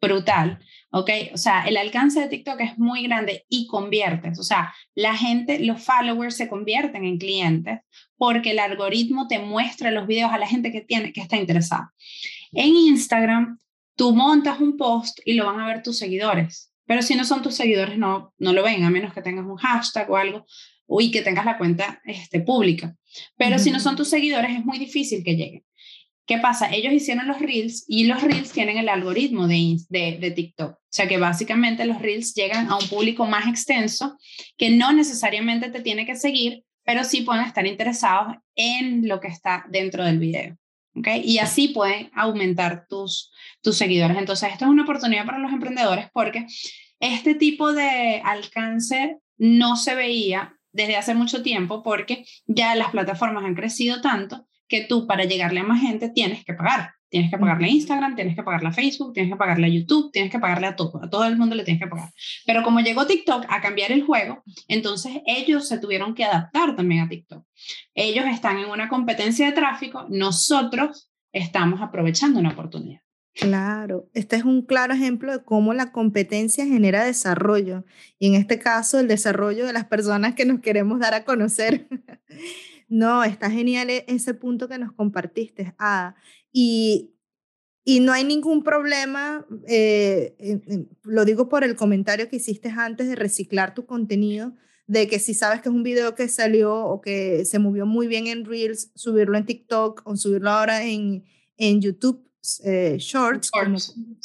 [0.00, 0.60] brutal,
[0.92, 1.10] ¿ok?
[1.34, 5.58] O sea, el alcance de TikTok es muy grande y conviertes, o sea, la gente,
[5.58, 7.80] los followers se convierten en clientes
[8.16, 11.92] porque el algoritmo te muestra los videos a la gente que tiene, que está interesada.
[12.52, 13.58] En Instagram,
[13.94, 17.40] tú montas un post y lo van a ver tus seguidores, pero si no son
[17.40, 20.44] tus seguidores, no, no lo ven, a menos que tengas un hashtag o algo,
[20.98, 22.96] y que tengas la cuenta este, pública.
[23.36, 25.64] Pero si no son tus seguidores, es muy difícil que lleguen.
[26.26, 26.68] ¿Qué pasa?
[26.74, 30.72] Ellos hicieron los reels y los reels tienen el algoritmo de, de, de, TikTok.
[30.72, 34.18] O sea que básicamente los reels llegan a un público más extenso
[34.56, 39.28] que no necesariamente te tiene que seguir, pero sí pueden estar interesados en lo que
[39.28, 40.56] está dentro del video.
[41.00, 41.22] ¿Okay?
[41.24, 43.32] Y así pueden aumentar tus,
[43.62, 44.16] tus seguidores.
[44.16, 46.46] Entonces, esto es una oportunidad para los emprendedores porque
[47.00, 53.44] este tipo de alcance no se veía desde hace mucho tiempo porque ya las plataformas
[53.44, 56.92] han crecido tanto que tú para llegarle a más gente tienes que pagar.
[57.10, 60.12] Tienes que pagarle a Instagram, tienes que pagarle a Facebook, tienes que pagarle a YouTube,
[60.12, 62.12] tienes que pagarle a todo, a todo el mundo le tienes que pagar.
[62.46, 67.02] Pero como llegó TikTok a cambiar el juego, entonces ellos se tuvieron que adaptar también
[67.02, 67.44] a TikTok.
[67.94, 73.00] Ellos están en una competencia de tráfico, nosotros estamos aprovechando una oportunidad.
[73.34, 77.84] Claro, este es un claro ejemplo de cómo la competencia genera desarrollo
[78.18, 81.88] y en este caso el desarrollo de las personas que nos queremos dar a conocer.
[82.92, 86.16] No, está genial e, ese punto que nos compartiste, Ada.
[86.52, 87.14] Y,
[87.84, 90.34] y no hay ningún problema, eh,
[91.02, 94.54] lo digo por el comentario que hiciste antes de reciclar tu contenido,
[94.86, 98.08] de que si sabes que es un video que salió o que se movió muy
[98.08, 101.24] bien en Reels, subirlo en TikTok o subirlo ahora en,
[101.56, 102.30] en YouTube
[102.64, 103.50] eh, shorts,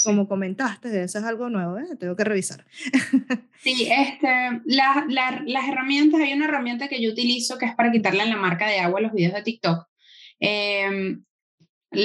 [0.03, 1.97] como, comentaste, eso es algo nuevo, ¿eh?
[1.99, 2.65] tengo que revisar.
[3.61, 8.37] sí, este, las herramientas, hay una herramienta que yo utilizo que es para quitarle la
[8.37, 9.85] marca de agua a los videos de TikTok.
[10.39, 11.25] Em,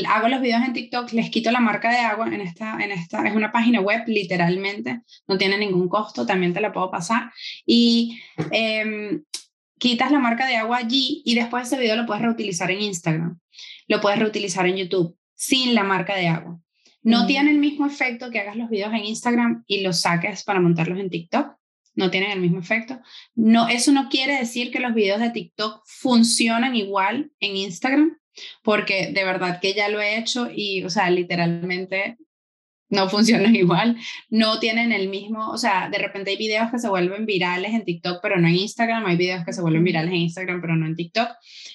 [0.09, 3.26] hago los videos en TikTok, les quito la marca de agua en esta, en esta,
[3.26, 7.30] es una página web literalmente, no tiene ningún costo, también te la puedo pasar.
[7.66, 8.20] Y
[8.51, 9.22] em,
[9.78, 13.38] quitas la marca de agua allí y después ese video lo puedes reutilizar en Instagram,
[13.88, 16.61] lo puedes reutilizar en YouTube sin la marca de agua.
[17.03, 17.26] No mm.
[17.26, 20.99] tiene el mismo efecto que hagas los videos en Instagram y los saques para montarlos
[20.99, 21.57] en TikTok.
[21.95, 23.01] No tienen el mismo efecto.
[23.34, 28.19] No, eso no quiere decir que los videos de TikTok funcionan igual en Instagram,
[28.62, 32.16] porque de verdad que ya lo he hecho y, o sea, literalmente
[32.91, 33.97] no funcionan igual,
[34.28, 37.84] no tienen el mismo, o sea, de repente hay videos que se vuelven virales en
[37.84, 40.86] TikTok, pero no en Instagram, hay videos que se vuelven virales en Instagram, pero no
[40.86, 41.28] en TikTok.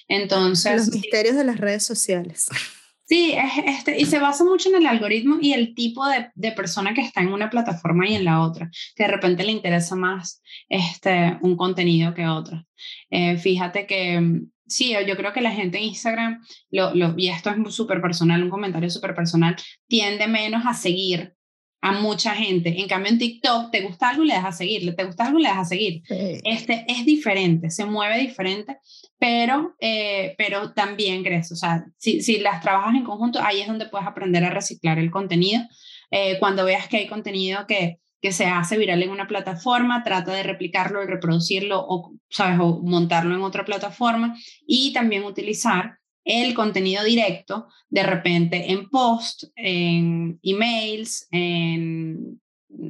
[0.08, 0.86] Entonces...
[0.86, 2.48] Los misterios de las redes sociales.
[3.08, 6.50] Sí, es, este, y se basa mucho en el algoritmo y el tipo de, de,
[6.50, 9.94] persona que está en una plataforma y en la otra, que de repente le interesa
[9.94, 12.66] más este, un contenido que otro.
[13.10, 17.28] Eh, fíjate que mm, sí, yo creo que la gente en Instagram, lo, lo, y
[17.28, 19.56] esto es súper personal, un comentario súper personal,
[19.86, 21.36] tiende menos a seguir
[21.82, 22.80] a mucha gente.
[22.80, 25.48] En cambio, en TikTok, te gusta algo le dejas a seguir, te gusta algo le
[25.48, 26.02] dejas a seguir.
[26.08, 28.78] Este, es diferente, se mueve diferente,
[29.18, 31.54] pero, eh, pero también crece.
[31.54, 34.98] O sea, si, si las trabajas en conjunto, ahí es donde puedes aprender a reciclar
[34.98, 35.62] el contenido.
[36.10, 40.32] Eh, cuando veas que hay contenido que, que se hace viral en una plataforma, trata
[40.32, 42.58] de replicarlo y reproducirlo o, ¿sabes?
[42.60, 44.36] o montarlo en otra plataforma
[44.66, 52.40] y también utilizar el contenido directo de repente en post, en emails, en,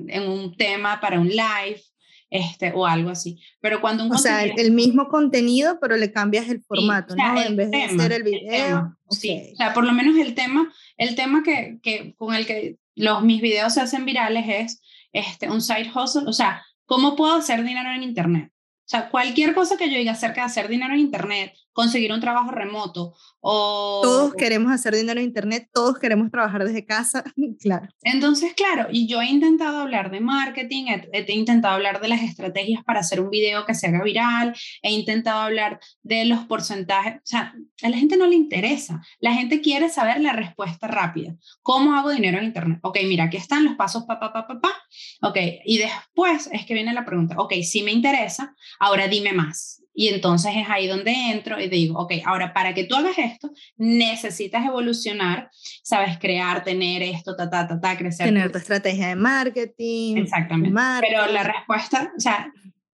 [0.09, 1.83] en un tema para un live,
[2.31, 3.39] este, o algo así.
[3.61, 7.41] Pero cuando un o sea, el mismo contenido, pero le cambias el formato, ¿no?
[7.41, 8.97] En vez de hacer el video.
[9.11, 12.79] Sí, o sea, por lo menos el tema, el tema que, que, con el que
[12.95, 14.81] los, mis videos se hacen virales es
[15.19, 18.53] este, un side hustle, o sea, ¿cómo puedo hacer dinero en Internet?
[18.53, 22.21] O sea, cualquier cosa que yo diga acerca de hacer dinero en Internet, conseguir un
[22.21, 23.14] trabajo remoto
[23.49, 24.01] o...
[24.03, 27.22] Todos queremos hacer dinero en Internet, todos queremos trabajar desde casa,
[27.61, 27.86] claro.
[28.03, 32.82] Entonces, claro, y yo he intentado hablar de marketing, he, intentado hablar de las estrategias
[32.82, 37.20] para hacer un video que se haga viral, he intentado hablar de los porcentajes, o
[37.22, 41.36] sea, a la gente no le interesa, la gente quiere saber la respuesta rápida.
[41.62, 42.80] ¿Cómo hago dinero en Internet?
[42.82, 44.72] Ok, mira, aquí están los pasos, pa, pa, pa, pa, pa.
[45.22, 49.86] Ok, y después es que viene la pregunta, ok, si me interesa, ahora dime más.
[49.99, 53.51] Y entonces es ahí donde entro y digo, ok, ahora para que tú hagas esto,
[53.78, 55.49] necesitas evolucionar,
[55.82, 58.26] sabes, crear, tener esto, ta, ta, ta, ta, crecer.
[58.26, 60.18] Tener tu estrategia de marketing.
[60.18, 60.78] Exactamente.
[61.01, 62.53] Pero la respuesta, o sea,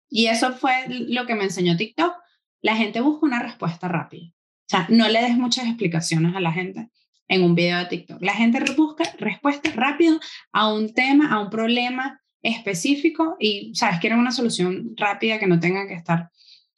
[0.10, 2.16] y eso fue lo que me enseñó TikTok,
[2.62, 4.30] la gente busca una respuesta rápida.
[4.32, 6.90] O sea, no le des muchas explicaciones a la gente.
[7.28, 8.22] en un video de TikTok.
[8.22, 10.20] La gente busca respuesta rápido
[10.52, 15.60] a un tema, a un problema específico y, sabes, quieren una solución rápida que no
[15.60, 16.30] tengan que estar,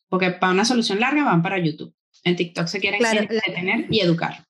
[0.10, 1.93] porque para una solución larga van para YouTube.
[2.24, 4.45] En TikTok se quieren detener y educar.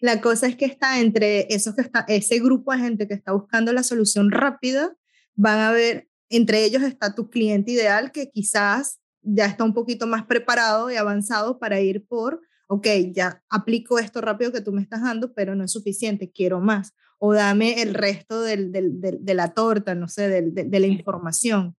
[0.00, 3.32] La cosa es que está entre esos que está, ese grupo de gente que está
[3.32, 4.94] buscando la solución rápida,
[5.34, 10.06] van a ver, entre ellos está tu cliente ideal que quizás ya está un poquito
[10.06, 14.82] más preparado y avanzado para ir por, ok, ya aplico esto rápido que tú me
[14.82, 16.92] estás dando, pero no es suficiente, quiero más.
[17.18, 21.76] O dame el resto del, del, de la torta, no sé, de la información.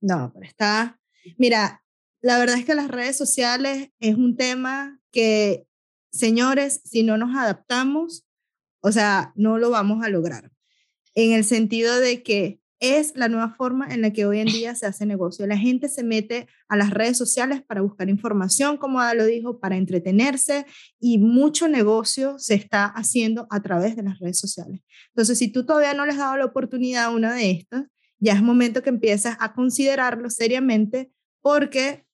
[0.00, 1.00] No, pero está,
[1.38, 1.81] mira,
[2.22, 5.66] la verdad es que las redes sociales es un tema que,
[6.12, 8.24] señores, si no nos adaptamos,
[8.80, 10.50] o sea, no lo vamos a lograr.
[11.14, 14.74] En el sentido de que es la nueva forma en la que hoy en día
[14.74, 15.46] se hace negocio.
[15.46, 19.60] La gente se mete a las redes sociales para buscar información, como Ada lo dijo,
[19.60, 20.66] para entretenerse
[20.98, 24.80] y mucho negocio se está haciendo a través de las redes sociales.
[25.10, 27.84] Entonces, si tú todavía no les has dado la oportunidad a una de estas,
[28.18, 32.04] ya es momento que empieces a considerarlo seriamente porque,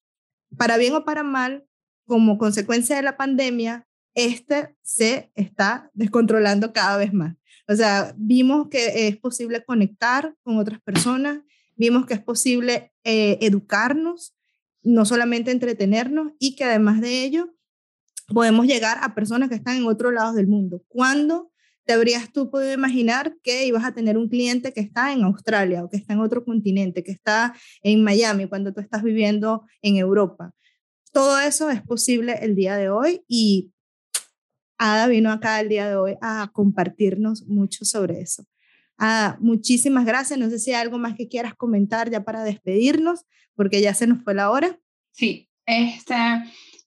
[0.57, 1.67] para bien o para mal,
[2.07, 7.37] como consecuencia de la pandemia, este se está descontrolando cada vez más.
[7.69, 11.41] O sea, vimos que es posible conectar con otras personas,
[11.77, 14.35] vimos que es posible eh, educarnos,
[14.83, 17.55] no solamente entretenernos, y que además de ello
[18.29, 20.83] podemos llegar a personas que están en otros lados del mundo.
[20.89, 21.53] ¿Cuándo
[21.89, 25.83] te habrías tú podido imaginar que ibas a tener un cliente que está en Australia
[25.83, 29.97] o que está en otro continente, que está en Miami cuando tú estás viviendo en
[29.97, 30.53] Europa?
[31.13, 33.73] Todo eso es posible el día de hoy y
[34.77, 38.45] Ada vino acá el día de hoy a compartirnos mucho sobre eso.
[38.99, 40.39] Ada, muchísimas gracias.
[40.39, 43.25] No sé si hay algo más que quieras comentar ya para despedirnos,
[43.55, 44.79] porque ya se nos fue la hora.
[45.13, 46.15] Sí, este,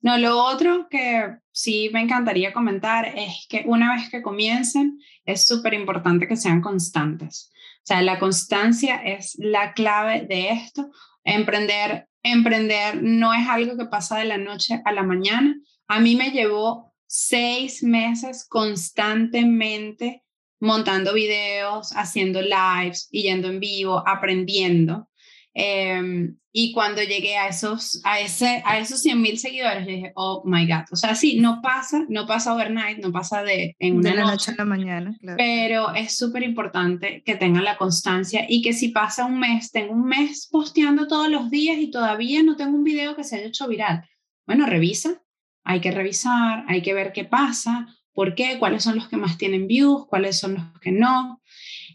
[0.02, 5.48] no, lo otro que sí me encantaría comentar es que una vez que comiencen, es
[5.48, 7.52] súper importante que sean constantes.
[7.84, 10.90] O sea, la constancia es la clave de esto.
[11.24, 15.56] Emprender, emprender no es algo que pasa de la noche a la mañana.
[15.88, 20.24] A mí me llevó seis meses constantemente
[20.60, 25.10] montando videos, haciendo lives y yendo en vivo, aprendiendo.
[25.54, 30.44] Em, y cuando llegué a esos, a ese, a esos 100 mil seguidores, dije, oh
[30.46, 30.84] my God.
[30.92, 34.56] O sea, sí, no pasa, no pasa overnight, no pasa de en una noche, a
[34.56, 35.38] la mañana, claro.
[35.38, 39.94] Pero es súper importante que tengan la constancia y que si pasa un mes, tengo
[39.94, 43.48] un mes posteando todos los días y todavía no tengo un video que se haya
[43.48, 44.04] hecho viral.
[44.46, 45.22] Bueno, revisa,
[45.64, 49.38] hay que revisar, hay que ver qué pasa, por qué, cuáles son los que más
[49.38, 51.42] tienen views, cuáles son los que no,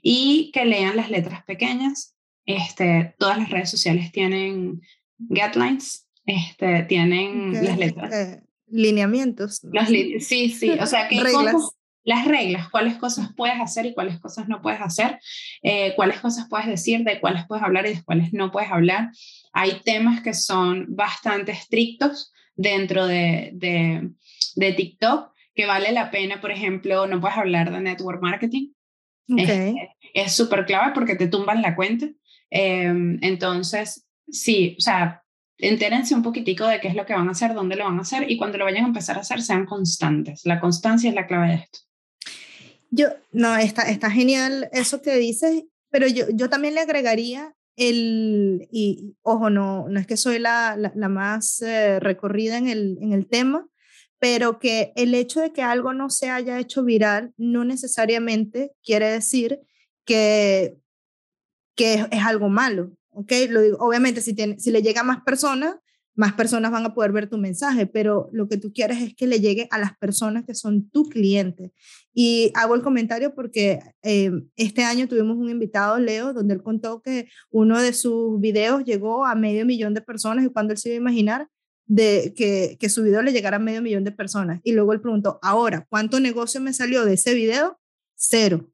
[0.01, 2.16] y que lean las letras pequeñas.
[2.47, 4.81] Este, todas las redes sociales tienen
[5.19, 8.13] guidelines, este, tienen las letras.
[8.15, 9.63] Eh, lineamientos.
[10.21, 11.17] sí, sí, o sea, que
[12.07, 15.19] las reglas, cuáles cosas puedes hacer y cuáles cosas no puedes hacer,
[15.63, 19.11] eh, cuáles cosas puedes decir, de cuáles puedes hablar y de cuáles no puedes hablar.
[19.53, 26.53] Hay temas que son bastante estrictos dentro de, de, TikTok que vale la pena, por
[26.53, 28.69] ejemplo, no puedes hablar de network marketing.
[30.15, 32.07] Es súper clave porque te tumban la cuenta.
[32.51, 35.23] Em, entonces, sí, o sea,
[35.59, 38.03] entérense un poquitico de qué es lo que van a hacer, dónde lo van a
[38.03, 40.43] hacer y cuando lo vayan a empezar a hacer, sean constantes.
[40.45, 41.79] La constancia es la clave de esto.
[42.91, 48.69] Yo, no, está, está genial eso que dices, pero yo, yo también le agregaría el,
[48.71, 53.13] y ojo, no, no es que soy la, la, más eh, recorrida en el, en
[53.13, 53.69] el tema,
[54.19, 59.11] pero que el hecho de que algo no se haya hecho viral no necesariamente quiere
[59.11, 59.61] decir
[60.05, 60.79] que,
[61.77, 62.91] que es, es algo malo.
[63.11, 63.49] ¿okay?
[63.49, 65.77] Lo digo, obviamente, si, tiene, si le llega a más personas,
[66.17, 69.27] más personas van a poder ver tu mensaje, pero lo que tú quieres es que
[69.27, 71.73] le llegue a las personas que son tu cliente.
[72.15, 77.03] Y hago el comentario porque eh, este año tuvimos un invitado, Leo, donde él contó
[77.03, 80.89] que uno de sus videos llegó a medio millón de personas y cuando él se
[80.89, 81.49] iba a imaginar
[81.85, 84.61] de que, que su video le llegara a medio millón de personas.
[84.65, 87.79] Y luego él preguntó, ahora, ¿cuánto negocio me salió de ese video?
[88.15, 88.71] Cero.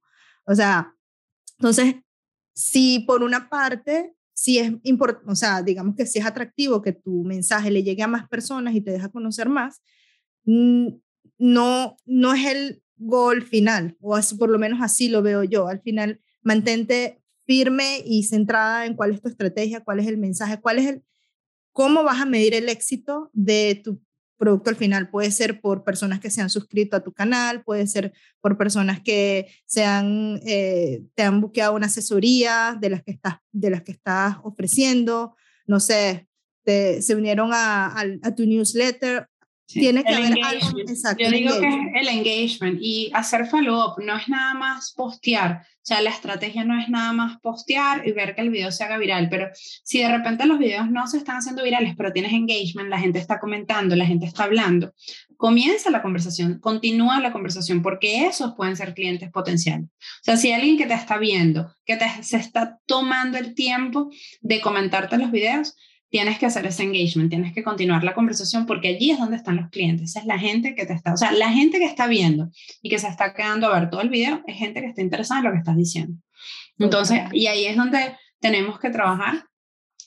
[0.46, 0.94] O sea,
[1.59, 1.96] entonces,
[2.55, 6.92] si por una parte si es importante, o sea, digamos que si es atractivo que
[6.92, 9.82] tu mensaje le llegue a más personas y te deja conocer más,
[10.44, 15.68] no, no es el gol final, o por lo menos así lo veo yo.
[15.68, 20.61] Al final, mantente firme y centrada en cuál es tu estrategia, cuál es el mensaje,
[20.61, 21.03] cuál es el,
[21.72, 24.00] cómo vas a medir el éxito de tu
[24.43, 25.09] producto al final.
[25.09, 29.01] Puede ser por personas que se han suscrito a tu canal, puede ser por personas
[29.01, 33.82] que se han, eh, te han buqueado una asesoría de las que estás, de las
[33.82, 35.36] que estás ofreciendo,
[35.68, 36.26] no sé,
[36.64, 39.28] te, se unieron a, a, tu newsletter.
[39.72, 40.78] Tiene que haber algo.
[40.78, 45.66] Exacto, Yo digo que es el engagement y hacer follow-up no es nada más postear.
[45.82, 48.84] O sea, la estrategia no es nada más postear y ver que el video se
[48.84, 52.32] haga viral, pero si de repente los videos no se están haciendo virales, pero tienes
[52.32, 54.94] engagement, la gente está comentando, la gente está hablando,
[55.36, 59.88] comienza la conversación, continúa la conversación, porque esos pueden ser clientes potenciales.
[59.88, 63.54] O sea, si hay alguien que te está viendo, que te, se está tomando el
[63.54, 64.08] tiempo
[64.40, 65.76] de comentarte los videos,
[66.12, 69.56] tienes que hacer ese engagement, tienes que continuar la conversación porque allí es donde están
[69.56, 72.50] los clientes, es la gente que te está, o sea, la gente que está viendo
[72.82, 75.40] y que se está quedando a ver todo el video es gente que está interesada
[75.40, 76.18] en lo que estás diciendo.
[76.78, 79.46] Entonces, y ahí es donde tenemos que trabajar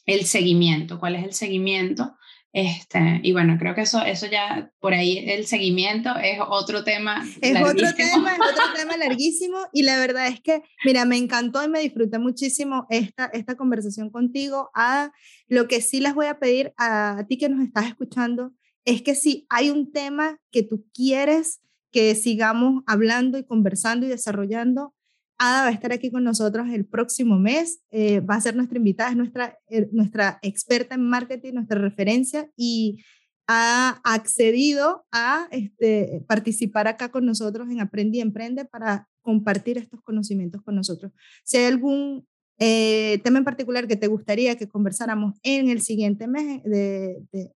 [0.05, 2.15] el seguimiento, cuál es el seguimiento
[2.55, 7.21] este, y bueno, creo que eso, eso ya por ahí el seguimiento es otro tema.
[7.41, 9.57] Es otro tema, es otro tema larguísimo.
[9.73, 14.09] Y la verdad es que, mira, me encantó y me disfruté muchísimo esta, esta conversación
[14.09, 14.69] contigo.
[14.73, 15.11] A
[15.49, 18.53] lo que sí les voy a pedir a ti que nos estás escuchando
[18.85, 21.59] es que si hay un tema que tú quieres
[21.91, 24.93] que sigamos hablando y conversando y desarrollando,
[25.37, 28.77] Ada va a estar aquí con nosotros el próximo mes, eh, va a ser nuestra
[28.77, 33.03] invitada, es nuestra, eh, nuestra experta en marketing, nuestra referencia y
[33.47, 40.01] ha accedido a este, participar acá con nosotros en Aprende y Emprende para compartir estos
[40.01, 41.11] conocimientos con nosotros.
[41.43, 42.25] Si hay algún
[42.57, 47.51] eh, tema en particular que te gustaría que conversáramos en el siguiente mes, de,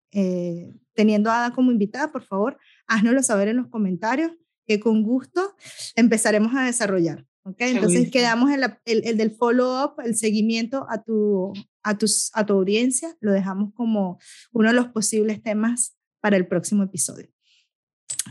[0.94, 2.58] teniendo a Ada como invitada, por favor,
[2.88, 4.32] háznoslo saber en los comentarios,
[4.66, 5.56] que con gusto
[5.96, 7.26] empezaremos a desarrollar.
[7.48, 12.44] Okay, entonces quedamos el, el, el del follow-up, el seguimiento a tu, a, tus, a
[12.44, 14.18] tu audiencia, lo dejamos como
[14.52, 17.30] uno de los posibles temas para el próximo episodio.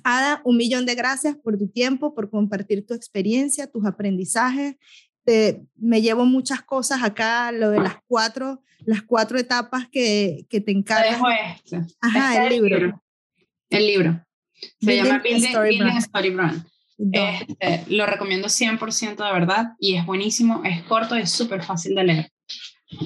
[0.02, 4.74] Ada, un millón de gracias por tu tiempo, por compartir tu experiencia, tus aprendizajes.
[5.22, 10.60] Te, me llevo muchas cosas acá, lo de las cuatro, las cuatro etapas que, que
[10.60, 11.20] te encargan.
[11.54, 11.86] Este.
[12.00, 13.00] Ajá, el, libro.
[13.70, 14.26] El libro.
[14.80, 16.66] Se llama Building, Building Story Brand.
[16.96, 22.04] Este, lo recomiendo 100% de verdad y es buenísimo, es corto, es súper fácil de
[22.04, 22.32] leer.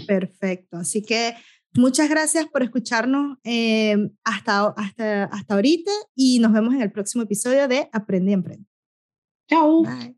[0.07, 1.35] Perfecto, así que
[1.75, 7.25] muchas gracias por escucharnos eh, hasta, hasta, hasta ahorita y nos vemos en el próximo
[7.25, 8.67] episodio de Aprende y Emprende.
[9.49, 9.83] Chao.
[9.83, 10.18] Bye.